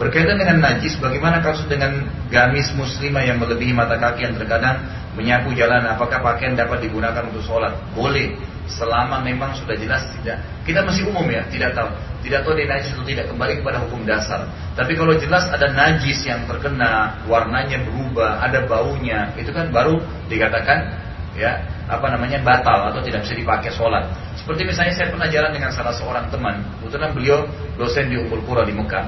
Berkaitan 0.00 0.40
dengan 0.40 0.64
najis, 0.64 0.96
bagaimana 0.96 1.44
kasus 1.44 1.68
dengan 1.68 2.08
gamis 2.32 2.72
muslimah 2.72 3.20
yang 3.20 3.36
melebihi 3.36 3.76
mata 3.76 4.00
kaki 4.00 4.24
yang 4.24 4.32
terkadang 4.32 4.80
menyapu 5.12 5.52
jalan? 5.52 5.84
Apakah 5.84 6.24
pakaian 6.24 6.56
dapat 6.56 6.88
digunakan 6.88 7.20
untuk 7.28 7.44
sholat? 7.44 7.76
Boleh, 7.92 8.32
selama 8.78 9.18
memang 9.22 9.50
sudah 9.58 9.74
jelas 9.74 10.06
tidak. 10.20 10.38
Kita 10.62 10.86
masih 10.86 11.10
umum 11.10 11.26
ya, 11.26 11.42
tidak 11.50 11.74
tahu. 11.74 11.90
Tidak 12.20 12.40
tahu 12.44 12.52
dia 12.52 12.68
najis 12.68 12.92
atau 12.92 13.06
tidak 13.08 13.26
kembali 13.32 13.64
kepada 13.64 13.80
hukum 13.82 14.04
dasar. 14.04 14.44
Tapi 14.76 14.92
kalau 14.92 15.16
jelas 15.16 15.48
ada 15.48 15.72
najis 15.72 16.20
yang 16.22 16.44
terkena, 16.44 17.16
warnanya 17.24 17.80
berubah, 17.80 18.44
ada 18.44 18.68
baunya, 18.68 19.32
itu 19.40 19.48
kan 19.50 19.72
baru 19.72 19.98
dikatakan 20.28 21.00
ya 21.38 21.62
apa 21.88 22.06
namanya 22.10 22.42
batal 22.42 22.92
atau 22.92 23.00
tidak 23.02 23.24
bisa 23.24 23.34
dipakai 23.34 23.70
sholat. 23.72 24.04
Seperti 24.36 24.68
misalnya 24.68 24.94
saya 24.94 25.08
pernah 25.10 25.26
jalan 25.26 25.50
dengan 25.50 25.70
salah 25.72 25.94
seorang 25.96 26.28
teman, 26.28 26.60
kebetulan 26.78 27.10
beliau 27.16 27.38
dosen 27.80 28.12
di 28.12 28.16
Ummul 28.20 28.44
Qura 28.44 28.62
di 28.68 28.74
Mekah. 28.76 29.06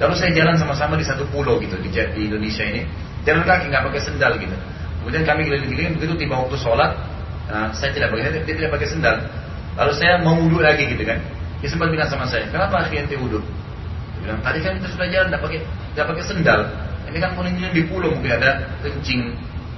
Lalu 0.00 0.14
saya 0.16 0.32
jalan 0.32 0.56
sama-sama 0.56 0.96
di 0.96 1.04
satu 1.04 1.28
pulau 1.28 1.60
gitu 1.60 1.76
di, 1.80 1.92
di 1.92 2.20
Indonesia 2.28 2.64
ini, 2.64 2.84
jalan 3.24 3.44
kaki 3.44 3.68
nggak 3.68 3.84
pakai 3.88 4.00
sendal 4.00 4.32
gitu. 4.40 4.56
Kemudian 5.00 5.24
kami 5.24 5.48
keliling-keliling 5.48 5.96
begitu 5.96 6.14
tiba 6.16 6.36
waktu 6.36 6.56
sholat, 6.60 6.92
nah, 7.50 7.68
saya 7.74 7.90
tidak 7.90 8.14
pakai 8.14 8.40
dia 8.46 8.54
tidak 8.54 8.70
pakai 8.72 8.88
sendal. 8.88 9.16
Lalu 9.76 9.92
saya 9.98 10.22
mau 10.22 10.38
wudhu 10.38 10.62
lagi 10.62 10.86
gitu 10.86 11.02
kan. 11.02 11.18
Dia 11.60 11.68
sempat 11.68 11.92
bilang 11.92 12.08
sama 12.08 12.24
saya, 12.24 12.48
kenapa 12.48 12.86
akhirnya 12.86 13.04
ente 13.04 13.16
wudhu? 13.20 13.42
Dia 13.42 14.20
bilang, 14.24 14.40
tadi 14.40 14.58
kan 14.64 14.72
kita 14.80 14.88
sudah 14.96 15.06
jalan, 15.12 15.26
tidak 15.28 15.42
pakai 15.44 15.60
tidak 15.92 16.06
pakai 16.14 16.24
sendal. 16.24 16.60
Ini 17.10 17.18
kan 17.18 17.30
posisinya 17.34 17.70
di 17.74 17.82
pulau 17.90 18.14
mungkin 18.14 18.32
ada 18.38 18.50
kencing 18.86 19.34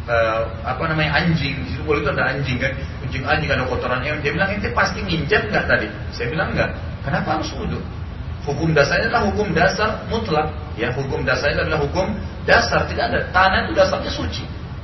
uh, 0.07 0.43
apa 0.67 0.83
namanya 0.91 1.23
anjing 1.23 1.55
di 1.63 1.69
situ 1.73 1.83
itu 1.83 2.09
ada 2.11 2.25
anjing 2.35 2.59
kan 2.59 2.73
kencing 3.07 3.25
anjing 3.25 3.51
ada 3.51 3.65
kotoran 3.67 4.03
ayam 4.03 4.19
dia 4.21 4.35
bilang 4.35 4.51
ente 4.51 4.69
pasti 4.75 5.01
nginjak 5.01 5.49
nggak 5.51 5.65
tadi 5.65 5.87
saya 6.11 6.27
bilang 6.33 6.53
nggak 6.55 6.71
kenapa 7.07 7.39
harus 7.39 7.51
wudhu 7.55 7.79
hukum 8.43 8.75
dasarnya 8.75 9.11
adalah 9.11 9.25
hukum 9.31 9.49
dasar 9.55 9.91
mutlak 10.11 10.51
ya 10.75 10.91
hukum 10.91 11.23
dasarnya 11.23 11.63
adalah 11.63 11.81
hukum 11.87 12.07
dasar 12.43 12.85
tidak 12.91 13.05
ada 13.15 13.21
tanah 13.31 13.59
itu 13.71 13.73
dasarnya 13.79 14.11
suci 14.11 14.43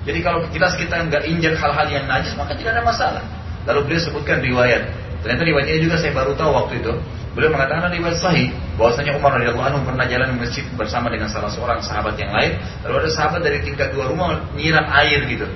jadi 0.08 0.18
kalau 0.24 0.48
jelas 0.48 0.72
kita 0.80 1.04
nggak 1.04 1.28
injak 1.28 1.54
hal-hal 1.60 1.86
yang 1.92 2.08
najis 2.08 2.32
maka 2.34 2.56
tidak 2.56 2.80
ada 2.80 2.82
masalah 2.82 3.22
lalu 3.68 3.92
beliau 3.92 4.02
sebutkan 4.08 4.40
riwayat 4.40 4.88
Ternyata 5.22 5.42
riwayatnya 5.42 5.76
juga 5.82 5.96
saya 5.98 6.12
baru 6.14 6.32
tahu 6.38 6.50
waktu 6.54 6.78
itu. 6.78 6.92
Beliau 7.34 7.50
mengatakan 7.54 7.90
riwayat 7.90 8.18
sahih 8.18 8.50
bahwasanya 8.78 9.18
Umar 9.18 9.34
radhiyallahu 9.38 9.66
anhu 9.66 9.80
pernah 9.86 10.06
jalan 10.06 10.34
ke 10.34 10.36
masjid 10.46 10.64
bersama 10.74 11.06
dengan 11.10 11.26
salah 11.30 11.50
seorang 11.50 11.82
sahabat 11.82 12.14
yang 12.18 12.30
lain. 12.30 12.58
Lalu 12.86 12.94
ada 13.06 13.10
sahabat 13.10 13.40
dari 13.42 13.58
tingkat 13.62 13.94
dua 13.94 14.10
rumah 14.10 14.38
nyiram 14.54 14.86
air 14.94 15.26
gitu. 15.26 15.46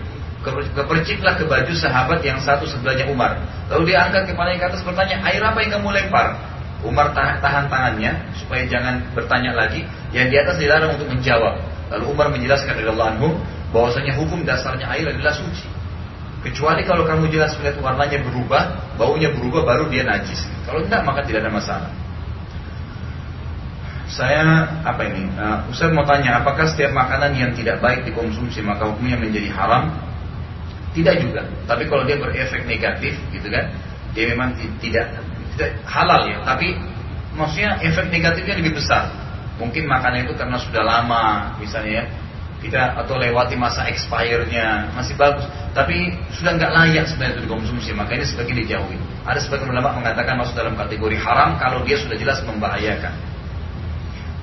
Keperciklah 0.74 1.38
ke 1.38 1.46
baju 1.46 1.72
sahabat 1.78 2.18
yang 2.26 2.42
satu 2.42 2.66
sebelahnya 2.66 3.06
Umar. 3.06 3.38
Lalu 3.70 3.94
dia 3.94 4.02
angkat 4.02 4.34
kepalanya 4.34 4.58
ke 4.58 4.66
atas 4.74 4.82
bertanya, 4.82 5.22
air 5.22 5.38
apa 5.38 5.58
yang 5.62 5.78
kamu 5.78 5.88
lempar? 5.94 6.34
Umar 6.82 7.14
tahan, 7.14 7.38
tahan 7.38 7.70
tangannya 7.70 8.12
supaya 8.34 8.66
jangan 8.66 9.02
bertanya 9.14 9.54
lagi. 9.54 9.86
Yang 10.10 10.26
di 10.28 10.36
atas 10.38 10.56
dilarang 10.58 10.98
untuk 10.98 11.08
menjawab. 11.08 11.54
Lalu 11.94 12.04
Umar 12.10 12.26
menjelaskan 12.34 12.74
radhiyallahu 12.74 13.10
anhu 13.16 13.28
bahwasanya 13.70 14.18
hukum 14.18 14.42
dasarnya 14.42 14.90
air 14.90 15.06
adalah 15.08 15.32
suci. 15.32 15.70
Kecuali 16.42 16.82
kalau 16.82 17.06
kamu 17.06 17.30
jelas 17.30 17.54
melihat 17.54 17.78
warnanya 17.78 18.18
berubah, 18.18 18.62
baunya 18.98 19.30
berubah, 19.30 19.62
baru 19.62 19.86
dia 19.86 20.02
najis. 20.02 20.42
Kalau 20.66 20.82
tidak, 20.82 21.06
maka 21.06 21.22
tidak 21.22 21.46
ada 21.46 21.52
masalah. 21.54 21.90
Saya 24.10 24.68
apa 24.82 25.06
ini? 25.06 25.30
Uh, 25.38 25.70
Ustaz 25.70 25.88
mau 25.94 26.04
tanya, 26.04 26.42
apakah 26.42 26.66
setiap 26.68 26.92
makanan 26.92 27.32
yang 27.38 27.50
tidak 27.54 27.80
baik 27.80 28.04
dikonsumsi 28.04 28.60
maka 28.60 28.90
hukumnya 28.90 29.16
menjadi 29.16 29.48
haram? 29.54 29.94
Tidak 30.92 31.14
juga. 31.22 31.46
Tapi 31.64 31.88
kalau 31.88 32.04
dia 32.04 32.20
berefek 32.20 32.68
negatif, 32.68 33.16
gitu 33.32 33.48
kan? 33.48 33.72
Dia 34.12 34.28
memang 34.34 34.52
tidak 34.82 35.16
halal 35.86 36.22
ya. 36.28 36.38
Tapi 36.44 36.76
maksudnya 37.36 37.80
efek 37.80 38.08
negatifnya 38.12 38.54
lebih 38.60 38.78
besar. 38.78 39.12
Mungkin 39.60 39.84
makanan 39.86 40.26
itu 40.26 40.34
karena 40.34 40.56
sudah 40.58 40.82
lama, 40.82 41.54
misalnya 41.60 42.02
ya 42.02 42.04
kita 42.62 42.94
atau 42.94 43.18
lewati 43.18 43.58
masa 43.58 43.90
expire-nya 43.90 44.94
masih 44.94 45.18
bagus, 45.18 45.42
tapi 45.74 46.14
sudah 46.30 46.54
nggak 46.54 46.70
layak 46.70 47.04
sebenarnya 47.10 47.34
itu 47.36 47.42
dikonsumsi, 47.50 47.90
maka 47.90 48.14
ini 48.14 48.22
dijauhi. 48.62 48.96
Ada 49.26 49.42
sebagian 49.42 49.74
ulama 49.74 49.98
mengatakan 49.98 50.38
masuk 50.38 50.54
dalam 50.54 50.78
kategori 50.78 51.18
haram 51.18 51.58
kalau 51.58 51.82
dia 51.82 51.98
sudah 51.98 52.14
jelas 52.14 52.38
membahayakan. 52.46 53.10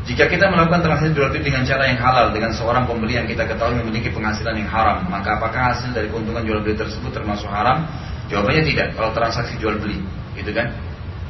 Jika 0.04 0.26
kita 0.26 0.52
melakukan 0.52 0.84
transaksi 0.84 1.16
jual 1.16 1.30
beli 1.32 1.48
dengan 1.48 1.64
cara 1.64 1.86
yang 1.86 2.00
halal 2.02 2.34
dengan 2.34 2.52
seorang 2.52 2.84
pembeli 2.90 3.20
yang 3.20 3.28
kita 3.30 3.46
ketahui 3.46 3.78
memiliki 3.78 4.10
penghasilan 4.12 4.58
yang 4.58 4.68
haram, 4.68 5.06
maka 5.08 5.40
apakah 5.40 5.72
hasil 5.72 5.94
dari 5.96 6.12
keuntungan 6.12 6.44
jual 6.44 6.60
beli 6.60 6.76
tersebut 6.76 7.14
termasuk 7.14 7.48
haram? 7.48 7.88
Jawabannya 8.28 8.64
tidak. 8.68 8.88
Kalau 8.98 9.14
transaksi 9.14 9.54
jual 9.62 9.78
beli, 9.80 10.02
gitu 10.34 10.50
kan? 10.50 10.74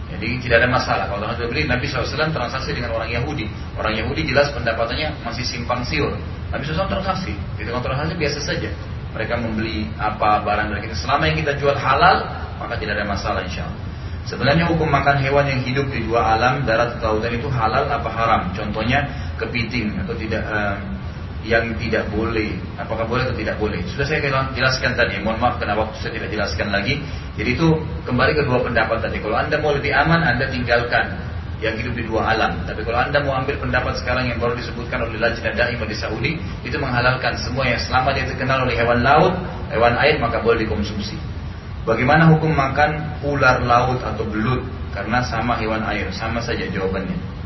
Jadi 0.09 0.41
tidak 0.41 0.65
ada 0.65 0.69
masalah. 0.73 1.05
Kalau 1.05 1.29
jual 1.37 1.49
beli, 1.53 1.69
Nabi 1.69 1.85
SAW 1.85 2.33
transaksi 2.33 2.73
dengan 2.73 2.97
orang 2.97 3.13
Yahudi. 3.13 3.45
Orang 3.77 3.93
Yahudi 3.93 4.25
jelas 4.25 4.49
pendapatannya 4.49 5.21
masih 5.21 5.45
simpang 5.45 5.85
siur. 5.85 6.17
Nabi 6.49 6.65
SAW 6.65 6.89
transaksi. 6.89 7.37
Tengah 7.61 7.81
transaksi 7.81 8.13
biasa 8.17 8.39
saja. 8.41 8.69
Mereka 9.13 9.37
membeli 9.37 9.85
apa 10.01 10.41
barang 10.41 10.73
dari 10.73 10.89
kita. 10.89 10.97
Selama 10.97 11.29
yang 11.29 11.37
kita 11.41 11.53
jual 11.61 11.77
halal, 11.77 12.25
maka 12.57 12.73
tidak 12.77 12.97
ada 12.97 13.05
masalah 13.05 13.41
insya 13.45 13.69
Allah. 13.69 13.89
Sebenarnya 14.29 14.69
hukum 14.69 14.85
makan 14.85 15.25
hewan 15.25 15.49
yang 15.49 15.61
hidup 15.65 15.89
di 15.89 16.05
dua 16.05 16.37
alam, 16.37 16.61
darat 16.61 17.01
atau 17.01 17.17
lautan 17.17 17.33
itu 17.33 17.49
halal 17.49 17.89
apa 17.89 18.09
haram? 18.13 18.41
Contohnya 18.53 19.09
kepiting 19.41 19.97
atau 20.05 20.13
tidak 20.13 20.45
um, 20.45 20.98
yang 21.47 21.71
tidak 21.79 22.11
boleh. 22.11 22.51
Apakah 22.75 23.07
boleh 23.07 23.23
atau 23.27 23.37
tidak 23.37 23.55
boleh? 23.55 23.79
Sudah 23.87 24.03
saya 24.03 24.19
jelaskan 24.51 24.95
tadi. 24.99 25.19
Mohon 25.23 25.39
maaf 25.39 25.55
karena 25.59 25.75
waktu 25.79 25.95
saya 26.03 26.11
tidak 26.19 26.29
jelaskan 26.35 26.67
lagi. 26.71 26.99
Jadi 27.39 27.49
itu 27.55 27.67
kembali 28.03 28.31
ke 28.35 28.43
dua 28.43 28.59
pendapat 28.59 28.97
tadi. 28.99 29.23
Kalau 29.23 29.37
anda 29.39 29.55
mau 29.59 29.71
lebih 29.71 29.91
aman, 29.95 30.19
anda 30.19 30.51
tinggalkan 30.51 31.15
yang 31.59 31.75
hidup 31.75 31.95
di 31.95 32.03
dua 32.07 32.35
alam. 32.35 32.63
Tapi 32.63 32.83
kalau 32.83 32.99
anda 32.99 33.19
mau 33.23 33.35
ambil 33.39 33.55
pendapat 33.59 33.99
sekarang 33.99 34.31
yang 34.31 34.39
baru 34.39 34.55
disebutkan 34.55 35.03
oleh 35.03 35.19
Lajnah 35.19 35.55
Daimah 35.55 35.87
di 35.87 35.95
Saudi, 35.95 36.31
itu 36.63 36.75
menghalalkan 36.79 37.35
semua 37.39 37.67
yang 37.67 37.79
selama 37.79 38.15
dia 38.15 38.27
terkenal 38.27 38.63
oleh 38.63 38.75
hewan 38.75 38.99
laut, 39.03 39.35
hewan 39.71 39.95
air 39.99 40.19
maka 40.19 40.39
boleh 40.39 40.63
dikonsumsi. 40.63 41.19
Bagaimana 41.87 42.27
hukum 42.35 42.51
makan 42.51 43.23
ular 43.23 43.63
laut 43.63 44.03
atau 44.03 44.27
belut? 44.27 44.67
Karena 44.91 45.23
sama 45.23 45.55
hewan 45.59 45.83
air, 45.87 46.11
sama 46.11 46.43
saja 46.43 46.67
jawabannya. 46.67 47.38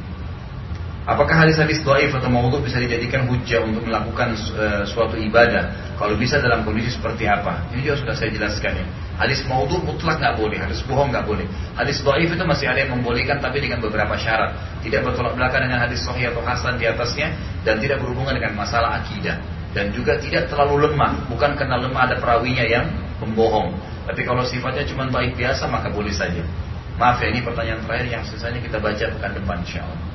Apakah 1.04 1.36
hadis-hadis 1.36 1.84
doaif 1.84 2.16
atau 2.16 2.32
maudhu 2.32 2.64
bisa 2.64 2.80
dijadikan 2.80 3.28
hujah 3.28 3.60
untuk 3.60 3.84
melakukan 3.84 4.40
uh, 4.56 4.88
suatu 4.88 5.20
ibadah? 5.20 5.92
Kalau 6.00 6.16
bisa 6.16 6.40
dalam 6.40 6.64
kondisi 6.64 6.96
seperti 6.96 7.28
apa? 7.28 7.60
Ini 7.76 7.84
juga 7.84 8.08
sudah 8.08 8.16
saya 8.16 8.32
jelaskan 8.32 8.72
ya. 8.80 8.86
Hadis 9.20 9.44
maudhu 9.44 9.84
mutlak 9.84 10.24
nggak 10.24 10.40
boleh, 10.40 10.64
hadis 10.64 10.80
bohong 10.88 11.12
nggak 11.12 11.28
boleh. 11.28 11.44
Hadis 11.76 12.00
doaif 12.00 12.32
itu 12.32 12.44
masih 12.48 12.72
ada 12.72 12.88
yang 12.88 12.96
membolehkan 12.96 13.44
tapi 13.44 13.60
dengan 13.60 13.84
beberapa 13.84 14.16
syarat. 14.16 14.56
Tidak 14.80 15.04
bertolak 15.04 15.36
belakang 15.36 15.68
dengan 15.68 15.84
hadis 15.84 16.08
sahih 16.08 16.32
atau 16.32 16.40
hasan 16.40 16.80
di 16.80 16.88
atasnya 16.88 17.36
dan 17.68 17.84
tidak 17.84 18.00
berhubungan 18.00 18.40
dengan 18.40 18.56
masalah 18.64 19.04
akidah 19.04 19.44
dan 19.76 19.92
juga 19.92 20.16
tidak 20.24 20.48
terlalu 20.48 20.88
lemah. 20.88 21.28
Bukan 21.28 21.60
karena 21.60 21.84
lemah 21.84 22.02
ada 22.08 22.16
perawinya 22.16 22.64
yang 22.64 22.88
membohong. 23.20 23.76
Tapi 24.08 24.24
kalau 24.24 24.48
sifatnya 24.48 24.88
cuma 24.88 25.12
baik 25.12 25.36
biasa 25.36 25.68
maka 25.68 25.92
boleh 25.92 26.16
saja. 26.16 26.48
Maaf 26.96 27.20
ya 27.20 27.28
ini 27.28 27.44
pertanyaan 27.44 27.84
terakhir 27.84 28.08
yang 28.08 28.24
sisanya 28.24 28.64
kita 28.64 28.80
baca 28.80 29.04
pekan 29.04 29.36
depan 29.36 29.60
insya 29.68 29.84
Allah. 29.84 30.13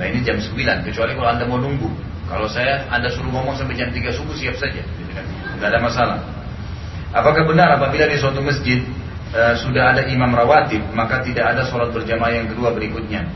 Nah 0.00 0.08
ini 0.08 0.24
jam 0.24 0.40
9, 0.40 0.56
kecuali 0.88 1.12
kalau 1.12 1.28
Anda 1.28 1.44
mau 1.44 1.60
nunggu. 1.60 1.92
Kalau 2.24 2.48
saya, 2.48 2.88
Anda 2.88 3.12
suruh 3.12 3.28
ngomong 3.28 3.52
sampai 3.52 3.76
jam 3.76 3.92
3 3.92 4.00
subuh 4.16 4.32
siap 4.32 4.56
saja. 4.56 4.80
Tidak 4.80 5.66
ada 5.68 5.76
masalah. 5.76 6.24
Apakah 7.12 7.44
benar 7.44 7.76
apabila 7.76 8.08
di 8.08 8.16
suatu 8.16 8.40
masjid 8.40 8.80
uh, 9.36 9.52
sudah 9.60 9.92
ada 9.92 10.08
imam 10.08 10.32
rawatib, 10.32 10.80
maka 10.96 11.20
tidak 11.20 11.52
ada 11.52 11.68
sholat 11.68 11.92
berjamaah 11.92 12.32
yang 12.32 12.48
kedua 12.48 12.72
berikutnya? 12.72 13.28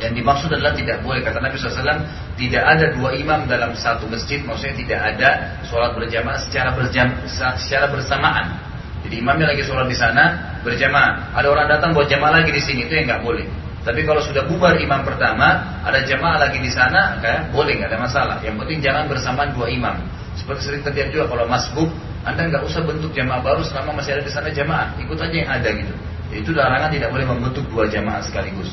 Yang 0.00 0.22
dimaksud 0.22 0.48
adalah 0.48 0.72
tidak 0.72 1.04
boleh 1.04 1.20
kata 1.20 1.38
Nabi 1.38 1.60
SAW 1.60 2.02
tidak 2.34 2.62
ada 2.64 2.90
dua 2.96 3.14
imam 3.14 3.46
dalam 3.46 3.70
satu 3.76 4.08
masjid 4.10 4.42
maksudnya 4.42 4.74
tidak 4.74 5.00
ada 5.14 5.60
sholat 5.68 5.94
berjamaah 5.94 6.40
secara 6.42 6.72
berjam 6.72 7.12
secara 7.58 7.86
bersamaan. 7.92 8.56
Jadi 9.02 9.18
imamnya 9.18 9.52
lagi 9.52 9.62
sholat 9.66 9.86
di 9.90 9.98
sana 9.98 10.56
berjamaah. 10.64 11.36
Ada 11.36 11.46
orang 11.50 11.66
datang 11.68 11.90
buat 11.92 12.08
jamaah 12.08 12.40
lagi 12.40 12.50
di 12.54 12.62
sini 12.62 12.88
itu 12.88 12.96
yang 12.96 13.12
nggak 13.12 13.22
boleh. 13.22 13.46
Tapi 13.82 14.06
kalau 14.06 14.22
sudah 14.22 14.46
bubar 14.46 14.78
imam 14.78 15.02
pertama, 15.02 15.78
ada 15.82 16.06
jamaah 16.06 16.38
lagi 16.46 16.62
di 16.62 16.70
sana, 16.70 17.18
kan, 17.18 17.50
boleh 17.50 17.82
nggak 17.82 17.90
ada 17.90 17.98
masalah. 17.98 18.36
Yang 18.38 18.62
penting 18.62 18.78
jangan 18.78 19.10
bersamaan 19.10 19.50
dua 19.58 19.66
imam. 19.66 19.98
Seperti 20.38 20.70
sering 20.70 20.82
terjadi 20.86 21.10
juga 21.10 21.26
kalau 21.34 21.44
masbuk, 21.50 21.90
Anda 22.22 22.46
nggak 22.46 22.62
usah 22.62 22.86
bentuk 22.86 23.10
jamaah 23.10 23.42
baru 23.42 23.66
selama 23.66 23.98
masih 23.98 24.14
ada 24.14 24.22
di 24.22 24.30
sana 24.30 24.48
jamaah, 24.54 24.94
ikut 25.02 25.18
aja 25.18 25.34
yang 25.34 25.50
ada 25.50 25.68
gitu. 25.74 25.94
Itu 26.30 26.50
larangan 26.54 26.94
tidak 26.94 27.10
boleh 27.10 27.26
membentuk 27.26 27.66
dua 27.68 27.90
jamaah 27.90 28.22
sekaligus. 28.22 28.70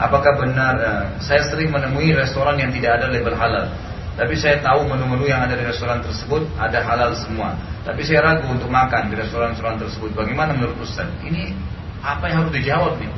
Apakah 0.00 0.32
benar? 0.40 0.74
Uh, 0.78 1.04
saya 1.20 1.44
sering 1.44 1.68
menemui 1.68 2.16
restoran 2.16 2.56
yang 2.56 2.72
tidak 2.72 3.02
ada 3.02 3.12
label 3.12 3.36
halal. 3.36 3.68
Tapi 4.18 4.34
saya 4.34 4.58
tahu 4.58 4.86
menu-menu 4.90 5.30
yang 5.30 5.46
ada 5.46 5.54
di 5.54 5.62
restoran 5.62 6.02
tersebut 6.02 6.42
ada 6.58 6.82
halal 6.82 7.14
semua. 7.14 7.54
Tapi 7.86 8.02
saya 8.02 8.24
ragu 8.24 8.50
untuk 8.50 8.66
makan 8.66 9.10
di 9.10 9.14
restoran-restoran 9.14 9.78
tersebut. 9.78 10.10
Bagaimana 10.16 10.56
menurut 10.56 10.74
Ustaz? 10.82 11.06
Ini 11.22 11.54
apa 12.02 12.26
yang 12.26 12.42
harus 12.42 12.52
dijawab 12.54 12.98
nih? 12.98 13.10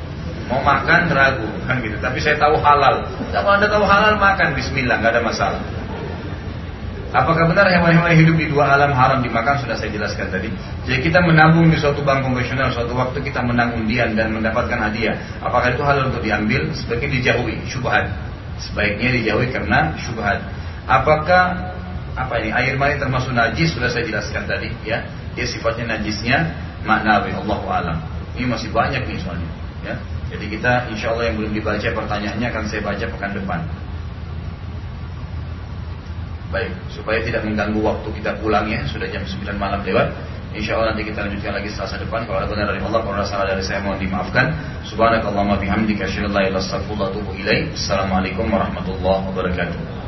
Mau 0.51 0.59
makan 0.59 1.07
ragu 1.15 1.47
kan 1.63 1.79
gitu. 1.79 1.95
Tapi 2.03 2.19
saya 2.19 2.35
tahu 2.35 2.59
halal. 2.59 3.07
Kalau 3.31 3.55
anda 3.55 3.71
tahu 3.71 3.87
halal 3.87 4.19
makan 4.19 4.51
Bismillah, 4.51 4.99
nggak 4.99 5.15
ada 5.15 5.23
masalah. 5.23 5.61
Apakah 7.11 7.43
benar 7.43 7.67
hewan-hewan 7.67 8.15
hidup 8.15 8.39
di 8.39 8.47
dua 8.47 8.71
alam 8.71 8.95
haram 8.95 9.19
dimakan? 9.19 9.59
Sudah 9.59 9.75
saya 9.75 9.91
jelaskan 9.91 10.31
tadi. 10.31 10.47
Jadi 10.87 10.99
kita 11.03 11.19
menabung 11.19 11.67
di 11.67 11.75
suatu 11.75 11.99
bank 12.07 12.23
konvensional, 12.23 12.71
suatu 12.71 12.95
waktu 12.95 13.19
kita 13.19 13.43
menang 13.43 13.75
undian 13.75 14.15
dan 14.15 14.31
mendapatkan 14.31 14.79
hadiah. 14.79 15.19
Apakah 15.43 15.75
itu 15.75 15.83
halal 15.83 16.07
untuk 16.07 16.23
diambil? 16.23 16.71
Sebaiknya 16.71 17.09
dijauhi, 17.19 17.55
syubhat. 17.67 18.07
Sebaiknya 18.63 19.11
dijauhi 19.11 19.51
karena 19.51 19.91
syubhat. 19.99 20.39
Apakah 20.87 21.75
apa 22.15 22.33
ini 22.43 22.51
air 22.51 22.75
mani 22.79 22.95
termasuk 22.99 23.35
najis 23.35 23.75
sudah 23.75 23.91
saya 23.91 24.07
jelaskan 24.07 24.47
tadi 24.47 24.71
ya. 24.87 25.03
Dia 25.35 25.47
sifatnya 25.47 25.99
najisnya 25.99 26.47
maknawi 26.87 27.35
Allah 27.35 27.59
alam. 27.71 27.97
Ini 28.39 28.47
masih 28.47 28.71
banyak 28.71 29.03
nih 29.03 29.19
soalnya 29.19 29.51
ya. 29.83 29.95
Jadi 30.31 30.45
kita 30.47 30.87
insya 30.87 31.11
Allah 31.11 31.27
yang 31.27 31.35
belum 31.43 31.51
dibaca 31.51 31.87
pertanyaannya 31.91 32.47
akan 32.47 32.63
saya 32.71 32.81
baca 32.81 33.05
pekan 33.05 33.31
depan. 33.35 33.59
Baik, 36.51 36.71
supaya 36.91 37.19
tidak 37.23 37.47
mengganggu 37.47 37.79
waktu 37.79 38.09
kita 38.19 38.35
pulang 38.39 38.67
ya, 38.67 38.83
sudah 38.87 39.07
jam 39.07 39.23
9 39.23 39.55
malam 39.55 39.83
lewat. 39.83 40.11
Insya 40.51 40.75
Allah 40.75 40.91
nanti 40.91 41.07
kita 41.07 41.23
lanjutkan 41.23 41.55
lagi 41.55 41.71
selasa 41.71 41.95
depan. 41.95 42.27
Kalau 42.27 42.43
ada 42.43 42.47
benar 42.51 42.67
dari 42.67 42.83
Allah, 42.83 42.99
kalau 42.99 43.15
ada 43.15 43.23
salah 43.23 43.47
dari 43.47 43.63
saya 43.63 43.79
mohon 43.79 43.95
dimaafkan. 43.95 44.51
Subhanakallahumma 44.83 45.55
bihamdika 45.63 46.03
asyhadu 46.03 46.27
an 46.27 46.35
la 46.35 46.41
ilaha 46.43 46.51
illa 46.51 46.59
anta 46.59 46.67
astaghfiruka 46.67 47.03
wa 47.03 47.07
atubu 47.07 47.31
ilaik. 47.39 47.71
Assalamualaikum 47.71 48.45
warahmatullahi 48.51 49.21
wabarakatuh. 49.31 50.00